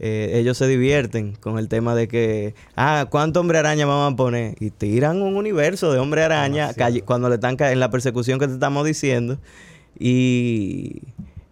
eh, 0.00 0.32
ellos 0.34 0.58
se 0.58 0.66
divierten 0.66 1.34
con 1.36 1.58
el 1.58 1.68
tema 1.68 1.94
de 1.94 2.08
que, 2.08 2.54
ah, 2.76 3.06
¿cuánto 3.10 3.40
hombre 3.40 3.58
araña 3.58 3.86
vamos 3.86 4.12
a 4.12 4.16
poner? 4.16 4.56
Y 4.60 4.70
tiran 4.70 5.22
un 5.22 5.36
universo 5.36 5.92
de 5.92 5.98
hombre 5.98 6.22
araña 6.24 6.70
cuando 7.04 7.28
le 7.28 7.36
están 7.36 7.56
en 7.60 7.80
la 7.80 7.90
persecución 7.90 8.38
que 8.38 8.46
te 8.48 8.54
estamos 8.54 8.84
diciendo. 8.86 9.38
Y, 9.98 11.02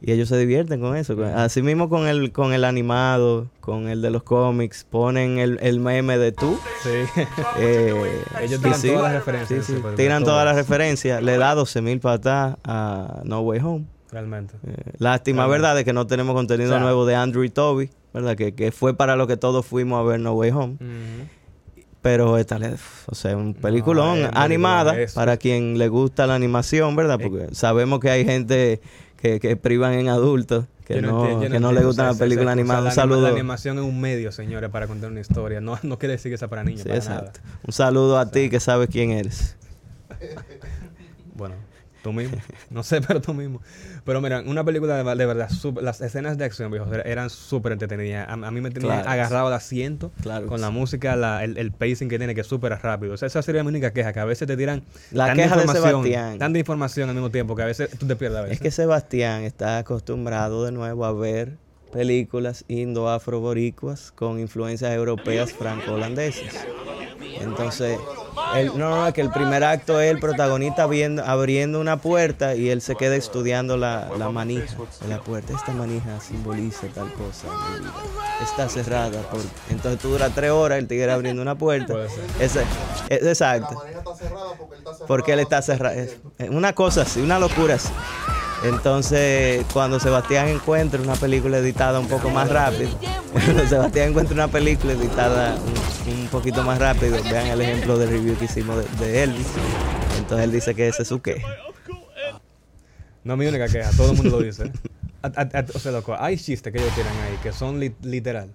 y 0.01 0.11
ellos 0.13 0.29
se 0.29 0.37
divierten 0.37 0.81
con 0.81 0.97
eso. 0.97 1.17
Así 1.37 1.63
mismo 1.63 1.89
con 1.89 2.09
el, 2.09 2.33
con 2.33 2.53
el 2.53 2.65
animado, 2.65 3.49
con 3.61 3.89
el 3.89 4.03
de 4.03 4.11
los 4.11 4.25
cómics, 4.25 4.85
ponen 4.91 5.39
el, 5.39 5.59
el 5.63 5.79
meme 5.79 6.19
de 6.19 6.33
tú. 6.33 6.59
Sí. 6.83 6.91
Eh, 7.59 7.95
Ellos 8.41 8.61
tiran 8.61 8.81
sí, 8.81 8.89
todas 8.89 9.03
las 9.05 9.13
referencias. 9.13 9.65
sí, 9.67 9.73
sí, 9.75 9.79
súper- 9.79 9.95
tiran 9.95 10.25
todas 10.25 10.45
las 10.45 10.57
referencias. 10.57 11.23
Le 11.23 11.37
da 11.39 11.55
12 11.55 11.81
mil 11.83 12.01
patas 12.01 12.57
a 12.65 13.21
No 13.25 13.41
Way 13.43 13.61
Home. 13.61 13.85
Realmente. 14.13 14.55
Eh, 14.67 14.93
lástima. 14.99 15.47
¿verdad? 15.49 15.75
De 15.75 15.85
que 15.85 15.93
no 15.93 16.07
tenemos 16.07 16.35
contenido 16.35 16.71
O 16.71 16.75
sea, 16.75 16.83
nuevo 16.83 17.05
de 17.07 17.17
Andrew 17.17 17.43
y 17.45 17.51
Toby, 17.51 17.91
¿verdad? 18.15 18.37
Que, 18.37 18.55
que 18.55 18.71
fue 18.71 18.95
para 18.95 19.17
lo 19.17 19.27
que 19.27 19.37
todos 19.37 19.67
fuimos 19.67 19.99
a 19.99 20.03
ver 20.05 20.21
No 20.21 20.35
Way 20.35 20.51
Home. 20.51 20.77
Pero 22.03 22.37
esta, 22.37 22.59
le- 22.59 22.75
o 23.07 23.15
sea, 23.15 23.37
un 23.37 23.55
peliculón 23.55 24.19
es 24.19 24.29
un 24.29 24.37
animada 24.37 25.01
es- 25.01 25.15
para 25.15 25.37
quien 25.37 25.79
le 25.79 25.89
gusta 25.89 26.27
la 26.27 26.35
animación, 26.35 26.95
¿verdad? 26.97 27.21
Eh. 27.21 27.29
Porque 27.29 27.55
sabemos 27.55 28.01
que 28.01 28.11
hay 28.11 28.25
gente 28.25 28.81
que, 29.17 29.39
que 29.39 29.57
privan 29.57 29.93
en 29.95 30.09
adultos, 30.09 30.67
que 30.85 30.97
Yo 30.97 31.03
no, 31.03 31.23
entiendo, 31.29 31.49
que 31.55 31.61
no 31.61 31.71
le 31.73 31.85
gustan 31.85 32.07
las 32.07 32.19
películas 32.19 32.53
animadas. 32.55 32.87
Un 32.87 32.91
saludo. 32.93 33.23
La 33.23 33.29
animación 33.29 33.79
es 33.79 33.85
un 33.85 34.01
medio, 34.01 34.33
señores, 34.33 34.69
para 34.71 34.89
contar 34.89 35.13
una 35.13 35.21
historia. 35.21 35.61
No, 35.61 35.79
no 35.85 35.97
quiere 35.99 36.15
decir 36.15 36.33
que 36.33 36.39
sea 36.39 36.49
para 36.49 36.65
niños, 36.65 36.81
Sí, 36.83 36.89
para 36.89 36.99
exacto. 36.99 37.41
nada. 37.45 37.59
Un 37.69 37.73
saludo 37.73 38.19
a 38.19 38.29
ti 38.31 38.51
que 38.51 38.59
sabes 38.59 38.89
quién 38.91 39.11
eres. 39.13 39.57
Bueno, 41.35 41.55
tú 42.03 42.13
mismo. 42.13 42.37
No 42.71 42.83
sé, 42.83 43.01
pero 43.01 43.21
tú 43.21 43.33
mismo. 43.35 43.61
Pero 44.05 44.21
mira, 44.21 44.43
una 44.47 44.65
película 44.65 45.03
de, 45.03 45.15
de 45.17 45.27
verdad, 45.27 45.49
sup- 45.51 45.81
las 45.81 46.01
escenas 46.01 46.37
de 46.39 46.45
acción, 46.45 46.71
viejo, 46.71 46.93
era- 46.93 47.03
eran 47.05 47.31
súper 47.31 47.73
entretenidas. 47.73 48.29
A, 48.29 48.33
a 48.33 48.51
mí 48.51 48.61
me 48.61 48.71
tenía 48.71 48.89
Claro. 49.03 49.11
agarrado 49.11 49.47
al 49.49 49.53
asiento 49.55 50.11
Claro 50.23 50.47
con 50.47 50.61
la 50.61 50.71
música, 50.71 51.15
la- 51.17 51.45
el, 51.45 51.57
el 51.59 51.71
pacing 51.73 52.09
que 52.09 52.19
tiene, 52.19 52.35
que 52.35 52.41
es 52.43 52.47
súper 52.47 52.73
rápido. 52.83 53.15
O 53.15 53.17
sea, 53.17 53.27
esa 53.27 53.43
sería 53.43 53.63
mi 53.63 53.69
única 53.69 53.93
queja, 53.93 54.13
que 54.13 54.21
a 54.21 54.25
veces 54.25 54.47
te 54.49 54.57
tiran 54.57 54.83
La 55.13 55.27
tanta 55.27 55.43
queja 55.43 55.57
de 55.57 55.63
información, 55.63 56.03
Sebastián. 56.05 56.39
tanta 56.39 56.59
información 56.59 57.09
al 57.09 57.15
mismo 57.15 57.31
tiempo 57.31 57.55
que 57.57 57.63
a 57.63 57.67
veces 57.67 57.91
tú 57.99 58.07
te 58.07 58.17
pierdes 58.17 58.39
a 58.39 58.43
veces. 58.43 58.57
Es 58.57 58.61
que 58.63 58.71
Sebastián 58.71 59.43
está 59.43 59.79
acostumbrado 59.79 60.65
de 60.65 60.73
nuevo 60.73 61.05
a 61.05 61.13
ver 61.13 61.59
películas 61.93 62.65
indo-afro-boricuas 62.69 64.13
con 64.13 64.41
influencias 64.41 64.93
europeas 64.93 65.53
franco-holandesas. 65.53 66.67
Entonces, 67.41 67.99
el- 68.55 68.79
no, 68.79 68.91
no, 68.91 69.07
es 69.07 69.15
que 69.15 69.21
el 69.21 69.31
primer 69.31 69.65
acto 69.65 70.01
es 70.01 70.11
el 70.11 70.19
protagonista 70.19 70.87
viendo, 70.87 71.25
abriendo 71.25 71.81
una 71.81 71.97
puerta 71.99 72.55
y 72.55 72.71
él 72.71 72.81
se 72.81 72.95
queda 72.97 73.17
estudiando 73.17 73.77
la, 73.77 74.11
la 74.19 74.31
manija 74.31 74.75
de 75.01 75.09
la 75.09 75.21
puerta. 75.21 75.55
Esta 75.55 75.73
manija 75.73 76.21
simboliza 76.21 76.87
tal 76.95 77.13
cosa. 77.13 77.49
Está 78.43 78.69
cerrada. 78.69 79.21
Por... 79.23 79.41
Entonces 79.71 80.01
tú 80.01 80.11
duras 80.11 80.33
tres 80.35 80.51
horas 80.51 80.79
el 80.79 80.89
tigre 80.89 81.11
abriendo 81.11 81.43
una 81.43 81.55
puerta. 81.57 81.95
Ese, 82.41 82.63
es, 83.09 83.23
exacto. 83.23 83.83
porque 85.07 85.33
él 85.33 85.41
está 85.41 85.63
cerrado. 85.63 85.97
Una 86.51 86.75
cosa 86.75 87.03
así, 87.03 87.21
una 87.21 87.39
locura 87.39 87.75
así. 87.75 87.91
Entonces, 88.65 89.65
cuando 89.73 89.99
Sebastián 89.99 90.47
encuentra 90.49 91.01
una 91.01 91.15
película 91.15 91.59
editada 91.59 91.99
un 91.99 92.07
poco 92.07 92.31
más 92.31 92.49
rápido, 92.49 92.91
cuando 93.33 93.67
Sebastián 93.67 94.11
encuentra 94.11 94.35
una 94.35 94.49
película 94.49 94.93
editada 94.93 95.57
un, 95.57 95.75
un 96.07 96.29
poquito 96.29 96.63
más 96.63 96.79
rápido, 96.79 97.17
vean 97.31 97.47
el 97.47 97.61
ejemplo 97.61 97.99
del 97.99 98.11
review 98.11 98.37
que 98.37 98.47
hicimos 98.47 98.77
de, 98.99 99.07
de 99.07 99.23
Elvis. 99.25 99.47
Entonces 100.19 100.45
él 100.45 100.53
dice 100.53 100.75
que 100.75 100.89
ese 100.89 101.03
es 101.03 101.09
su 101.09 101.21
queja. 101.23 101.47
No 103.25 103.37
mi 103.37 103.47
única 103.47 103.69
queja, 103.69 103.91
todo 103.97 104.11
el 104.13 104.17
mundo 104.17 104.39
lo 104.39 104.43
dice. 104.45 104.71
O 105.75 105.79
sea, 105.79 105.93
loco, 105.93 106.17
hay 106.19 106.37
chistes 106.37 106.73
que 106.73 106.79
ellos 106.81 106.93
tiran 106.95 107.13
ahí 107.19 107.37
que 107.43 107.53
son 107.53 107.79
li- 107.79 107.95
literal. 108.03 108.51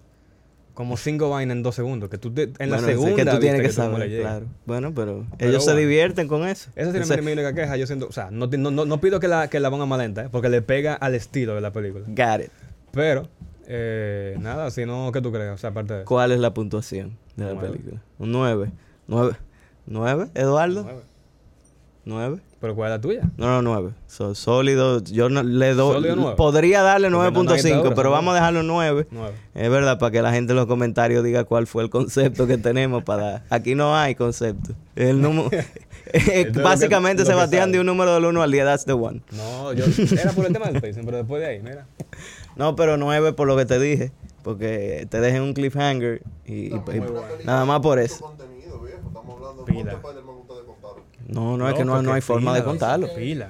Como 0.74 0.96
cinco 0.98 1.30
vainas 1.30 1.56
en 1.58 1.64
dos 1.64 1.74
segundos. 1.76 2.10
Que 2.10 2.18
tú 2.18 2.32
te- 2.32 2.52
en 2.60 2.70
la 2.70 2.78
Bueno, 2.78 2.80
sí, 2.88 2.94
segunda. 2.94 3.16
que 3.16 3.26
tú 3.32 3.40
tienes 3.40 3.62
que 3.62 3.72
saber, 3.72 4.20
claro. 4.20 4.46
Bueno, 4.66 4.94
pero, 4.94 5.26
Pero 5.38 5.50
ellos 5.50 5.64
se 5.66 5.76
divierten 5.76 6.28
con 6.28 6.46
eso. 6.48 6.70
Esa 6.76 6.92
sería 6.92 7.02
Entonces, 7.04 7.24
mi, 7.26 7.32
única 7.32 7.54
queja. 7.54 7.78
Yo 7.78 7.88
siento, 7.88 8.08
o 8.08 8.12
sea, 8.12 8.30
no, 8.30 8.48
no, 8.48 8.70
no, 8.72 8.86
no 8.86 9.02
pido 9.02 9.20
que 9.20 9.28
la, 9.30 9.48
que 9.50 9.60
la 9.62 9.72
pongan 9.72 9.88
más 9.88 9.98
lenta, 10.00 10.26
¿eh? 10.26 10.30
porque 10.32 10.50
le 10.50 10.62
pega 10.62 10.94
al 10.94 11.16
estilo 11.16 11.56
de 11.56 11.62
la 11.62 11.72
película. 11.72 12.04
got 12.10 12.42
it. 12.46 12.52
Pero, 12.92 13.28
eh, 13.68 14.36
nada, 14.40 14.72
si 14.72 14.86
no, 14.86 15.12
¿qué 15.12 15.22
tú 15.22 15.32
crees? 15.32 15.52
O 15.54 15.58
sea, 15.58 15.70
aparte 15.72 15.94
de 15.94 16.00
eso. 16.02 16.08
¿Cuál 16.08 16.32
es 16.32 16.40
la 16.40 16.54
puntuación 16.54 17.18
de 17.36 17.46
la 17.46 17.54
Nueve. 17.54 17.70
película? 17.70 18.02
Un 18.18 18.32
9. 18.32 18.72
¿9? 19.08 19.38
¿9, 19.90 20.30
Eduardo? 20.36 20.84
Nueve. 20.84 21.02
¿9? 22.08 22.40
¿Pero 22.60 22.74
cuál 22.76 22.90
es 22.92 22.98
la 22.98 23.02
tuya? 23.02 23.22
No, 23.38 23.48
no, 23.48 23.62
9. 23.62 23.92
So, 24.08 24.34
sólido. 24.34 25.04
Yo 25.04 25.30
no, 25.30 25.44
le 25.44 25.76
¿Sólido 25.76 26.16
doy. 26.16 26.36
Podría 26.36 26.82
darle 26.82 27.10
Porque 27.12 27.32
no, 27.32 27.44
no 27.44 27.52
hay 27.52 27.60
9.5, 27.60 27.64
dictadura, 27.64 27.96
pero 27.96 28.10
vamos 28.12 28.32
a 28.32 28.36
dejarlo 28.36 28.64
9. 28.64 29.08
Nueve. 29.12 29.34
Es 29.54 29.70
verdad, 29.70 30.00
para 30.00 30.12
que 30.12 30.22
la 30.24 30.32
gente 30.32 30.54
en 30.54 30.58
los 30.58 30.66
comentarios 30.66 31.24
diga 31.24 31.44
cuál 31.44 31.68
fue 31.68 31.84
el 31.84 31.90
concepto 31.92 32.48
que 32.48 32.58
tenemos 32.58 33.04
para 33.04 33.24
dar. 33.32 33.44
Aquí 33.52 33.76
no 33.76 33.96
hay 33.96 34.16
concepto. 34.16 34.74
El 34.96 35.22
número. 35.22 35.50
básicamente, 36.64 37.24
que- 37.24 37.28
Sebastián 37.28 37.64
sabe. 37.64 37.72
dio 37.74 37.82
un 37.82 37.88
número 37.88 38.14
del 38.16 38.26
1 38.26 38.42
al 38.42 38.52
10, 38.52 38.66
that's 38.66 38.86
the 38.86 38.94
one. 38.94 39.22
No, 39.34 39.74
yo. 39.74 39.86
Era 40.20 40.32
por 40.32 40.46
el 40.46 40.54
tema 40.54 40.68
del 40.72 40.82
pacing, 40.82 41.06
pero 41.06 41.18
después 41.18 41.42
de 41.42 41.48
ahí, 41.48 41.60
mira. 41.62 41.86
No, 42.56 42.76
pero 42.76 42.98
9 42.98 43.34
por 43.34 43.48
lo 43.48 43.56
que 43.56 43.66
te 43.68 43.78
dije. 43.80 44.12
Porque 44.42 45.06
te 45.12 45.20
dejen 45.20 45.44
un 45.44 45.54
cliffhanger 45.54 46.24
y, 46.46 46.54
y- 46.54 46.66
Estamos 46.76 46.96
y- 47.44 47.46
nada 47.46 47.66
más 47.66 47.82
por 47.82 48.00
eso. 48.00 48.20
contenido, 48.26 48.80
viejo. 48.80 49.00
Estamos 49.08 49.36
hablando 49.36 49.66
Pila. 49.66 50.00
No, 51.28 51.58
no, 51.58 51.68
es 51.70 51.76
que 51.76 51.86
no, 51.86 52.02
no 52.02 52.14
hay 52.14 52.22
forma 52.22 52.56
de 52.56 52.64
contarlo. 52.64 53.08
Pila. 53.14 53.50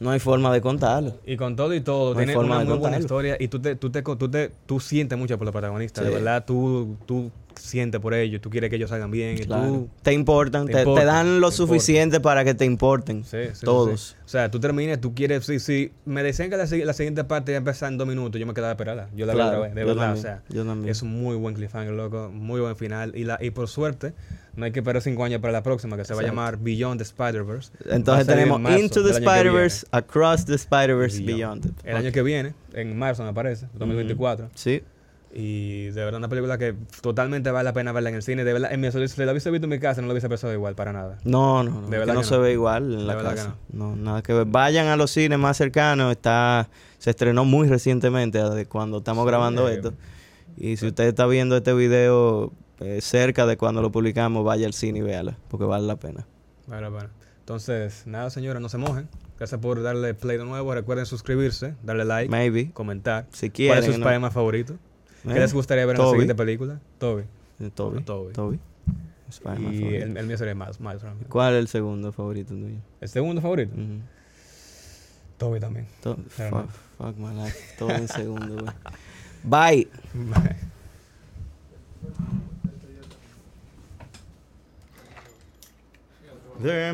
No 0.00 0.10
hay 0.10 0.18
forma 0.18 0.52
de 0.52 0.60
contarlo. 0.60 1.14
Y 1.24 1.36
con 1.36 1.54
todo 1.54 1.72
y 1.72 1.80
todo, 1.80 2.10
No 2.14 2.16
tiene 2.18 2.34
forma 2.34 2.56
una 2.56 2.64
de 2.64 2.70
muy 2.70 2.78
buena 2.78 2.98
historia 2.98 3.36
y 3.38 3.46
tú 3.48 3.60
te, 3.60 3.76
tú 3.76 3.90
te, 3.90 4.02
tú 4.02 4.28
te, 4.28 4.50
tú 4.66 4.80
sientes 4.80 5.16
mucho 5.16 5.38
por 5.38 5.44
los 5.46 5.52
protagonistas, 5.52 6.04
Sí. 6.04 6.10
de 6.10 6.16
verdad, 6.16 6.44
tú, 6.44 6.96
tú 7.06 7.30
sientes 7.56 8.00
por 8.00 8.14
ellos, 8.14 8.40
tú 8.40 8.50
quieres 8.50 8.70
que 8.70 8.76
ellos 8.76 8.90
salgan 8.90 9.10
bien 9.10 9.36
y 9.38 9.40
Claro. 9.46 9.66
tú... 9.68 9.88
Te 10.02 10.12
importan, 10.12 10.66
te 10.66 10.72
te, 10.72 10.78
te 10.78 10.80
importan, 10.82 11.06
dan 11.06 11.40
lo 11.40 11.50
te 11.50 11.56
suficiente 11.56 12.20
para 12.20 12.44
que 12.44 12.54
te 12.54 12.64
importen. 12.64 13.24
Sí, 13.24 13.38
sí, 13.52 13.64
todos. 13.64 14.00
sí. 14.00 14.16
O 14.24 14.28
sea, 14.28 14.50
tú 14.50 14.60
terminas, 14.60 15.00
tú 15.00 15.14
quieres, 15.14 15.44
si, 15.46 15.58
si 15.60 15.92
me 16.04 16.22
decían 16.22 16.50
que 16.50 16.56
la, 16.56 16.66
si- 16.66 16.84
la 16.84 16.92
siguiente 16.92 17.24
parte 17.24 17.52
iba 17.52 17.56
a 17.56 17.58
empezar 17.58 17.90
en 17.92 17.98
dos 17.98 18.06
minutos, 18.08 18.40
yo 18.40 18.46
me 18.46 18.54
quedaba 18.54 18.70
a 18.70 18.74
esperarla. 18.74 19.08
Yo 19.14 19.26
la 19.26 19.34
veo 19.34 19.42
Claro, 19.44 19.58
otra 19.58 19.68
vez, 19.68 19.74
de 19.74 19.84
verdad, 19.84 20.02
también, 20.14 20.18
o 20.18 20.22
sea, 20.22 20.42
yo 20.48 20.64
también. 20.64 20.90
es 20.90 21.02
un 21.02 21.10
muy 21.22 21.36
buen 21.36 21.54
cliffhanger, 21.54 21.92
loco, 21.94 22.30
muy 22.32 22.60
buen 22.60 22.76
final. 22.76 23.12
Y, 23.14 23.24
la, 23.24 23.38
y 23.40 23.50
por 23.50 23.68
suerte, 23.68 24.14
no 24.56 24.64
hay 24.64 24.72
que 24.72 24.80
esperar 24.80 25.02
cinco 25.02 25.24
años 25.24 25.40
para 25.40 25.52
la 25.52 25.62
próxima, 25.62 25.96
que 25.96 26.04
se 26.04 26.14
va 26.14 26.20
a 26.20 26.24
llamar 26.24 26.58
Beyond 26.58 26.98
the 26.98 27.04
Spider-Verse. 27.04 27.70
Entonces 27.90 28.28
en 28.28 28.34
tenemos 28.34 28.78
Into 28.80 29.02
the 29.04 29.10
Spider-Verse, 29.10 29.86
Across 29.90 30.46
the 30.46 30.54
Spider-Verse. 30.54 31.22
Beyond. 31.22 31.72
El 31.84 31.96
año 31.96 32.12
que 32.12 32.22
viene, 32.22 32.54
en 32.72 32.96
marzo 32.96 33.24
me 33.24 33.32
parece, 33.34 33.66
2024. 33.74 34.50
Sí. 34.54 34.82
Y 35.36 35.86
de 35.86 36.04
verdad 36.04 36.18
una 36.18 36.28
película 36.28 36.58
que 36.58 36.76
totalmente 37.00 37.50
vale 37.50 37.64
la 37.64 37.72
pena 37.72 37.90
verla 37.90 38.08
en 38.10 38.14
el 38.14 38.22
cine. 38.22 38.44
De 38.44 38.52
verdad, 38.52 38.72
en 38.72 38.80
mi, 38.80 38.88
si 38.92 38.98
la 39.24 39.32
hubiese 39.32 39.50
visto 39.50 39.64
en 39.66 39.70
mi 39.70 39.80
casa 39.80 40.00
no 40.00 40.06
lo 40.06 40.12
hubiese 40.12 40.28
pensado 40.28 40.52
igual, 40.52 40.76
para 40.76 40.92
nada. 40.92 41.18
No, 41.24 41.64
no, 41.64 41.70
no. 41.72 41.80
De 41.80 41.84
es 41.86 41.90
que 41.90 41.98
verdad 41.98 42.14
no 42.14 42.20
que 42.20 42.26
se 42.26 42.34
no. 42.36 42.40
ve 42.42 42.52
igual 42.52 42.84
en 42.92 42.98
De 43.00 43.04
la 43.04 43.14
verdad 43.16 43.34
casa. 43.34 43.56
No. 43.72 43.96
nada 43.96 44.22
que 44.22 44.32
ver. 44.32 44.44
Vayan 44.46 44.86
a 44.86 44.96
los 44.96 45.10
cines 45.10 45.36
más 45.36 45.56
cercanos. 45.56 46.12
Está, 46.12 46.68
se 46.98 47.10
estrenó 47.10 47.44
muy 47.44 47.66
recientemente, 47.68 48.40
cuando 48.68 48.98
estamos 48.98 49.24
Sí, 49.24 49.28
grabando 49.28 49.68
eh, 49.68 49.74
esto. 49.74 49.92
Y 50.56 50.76
si 50.76 50.86
usted 50.86 51.04
está 51.08 51.26
viendo 51.26 51.56
este 51.56 51.74
video 51.74 52.52
eh, 52.78 53.00
cerca 53.00 53.44
de 53.44 53.56
cuando 53.56 53.82
lo 53.82 53.90
publicamos, 53.90 54.44
vaya 54.44 54.68
al 54.68 54.72
cine 54.72 55.00
y 55.00 55.02
véala, 55.02 55.36
porque 55.48 55.64
vale 55.64 55.84
la 55.84 55.96
pena. 55.96 56.26
Vale, 56.68 56.88
bueno. 56.90 57.08
Entonces, 57.40 58.04
nada, 58.06 58.30
señores, 58.30 58.62
no 58.62 58.68
se 58.68 58.78
mojen. 58.78 59.08
Gracias 59.36 59.60
por 59.60 59.82
darle 59.82 60.14
play 60.14 60.38
de 60.38 60.44
nuevo. 60.44 60.72
Recuerden 60.72 61.06
suscribirse, 61.06 61.74
darle 61.82 62.04
like, 62.04 62.30
Maybe, 62.30 62.70
comentar. 62.70 63.26
si 63.32 63.48
¿Cuál 63.48 63.52
quieren. 63.52 63.78
es 63.80 63.84
su 63.86 63.90
¿no? 63.90 63.96
Spider-Man 64.06 64.30
favorito? 64.30 64.74
¿Qué 65.24 65.30
Eh, 65.32 65.40
les 65.40 65.52
gustaría 65.54 65.86
ver 65.86 65.96
en 65.96 65.98
la 65.98 66.04
Toby. 66.04 66.14
siguiente 66.16 66.34
película? 66.34 66.80
Toby. 66.98 67.22
Eh, 67.60 67.70
Toby. 67.74 68.02
Toby. 68.02 68.32
Toby. 68.32 68.60
Spider-Man 69.30 69.74
Y 69.74 69.94
el, 69.96 70.16
el 70.16 70.26
mío 70.26 70.36
sería 70.38 70.54
Miles, 70.54 70.78
Miles 70.80 71.02
Morales. 71.02 71.26
¿Cuál 71.28 71.54
es 71.54 71.58
el 71.60 71.68
segundo 71.68 72.12
favorito 72.12 72.54
tuyo? 72.54 72.76
¿El 73.00 73.08
segundo 73.08 73.40
favorito? 73.40 73.72
Ujú. 73.74 74.00
Toby 75.38 75.60
también. 75.60 75.86
To- 76.02 76.16
fuck, 76.28 76.68
fuck 76.98 77.16
my 77.16 77.34
life. 77.42 77.58
Todo 77.78 77.90
en 77.90 78.06
segundo, 78.06 78.54
güey. 78.56 78.74
Bye. 79.44 79.88
There 86.60 86.92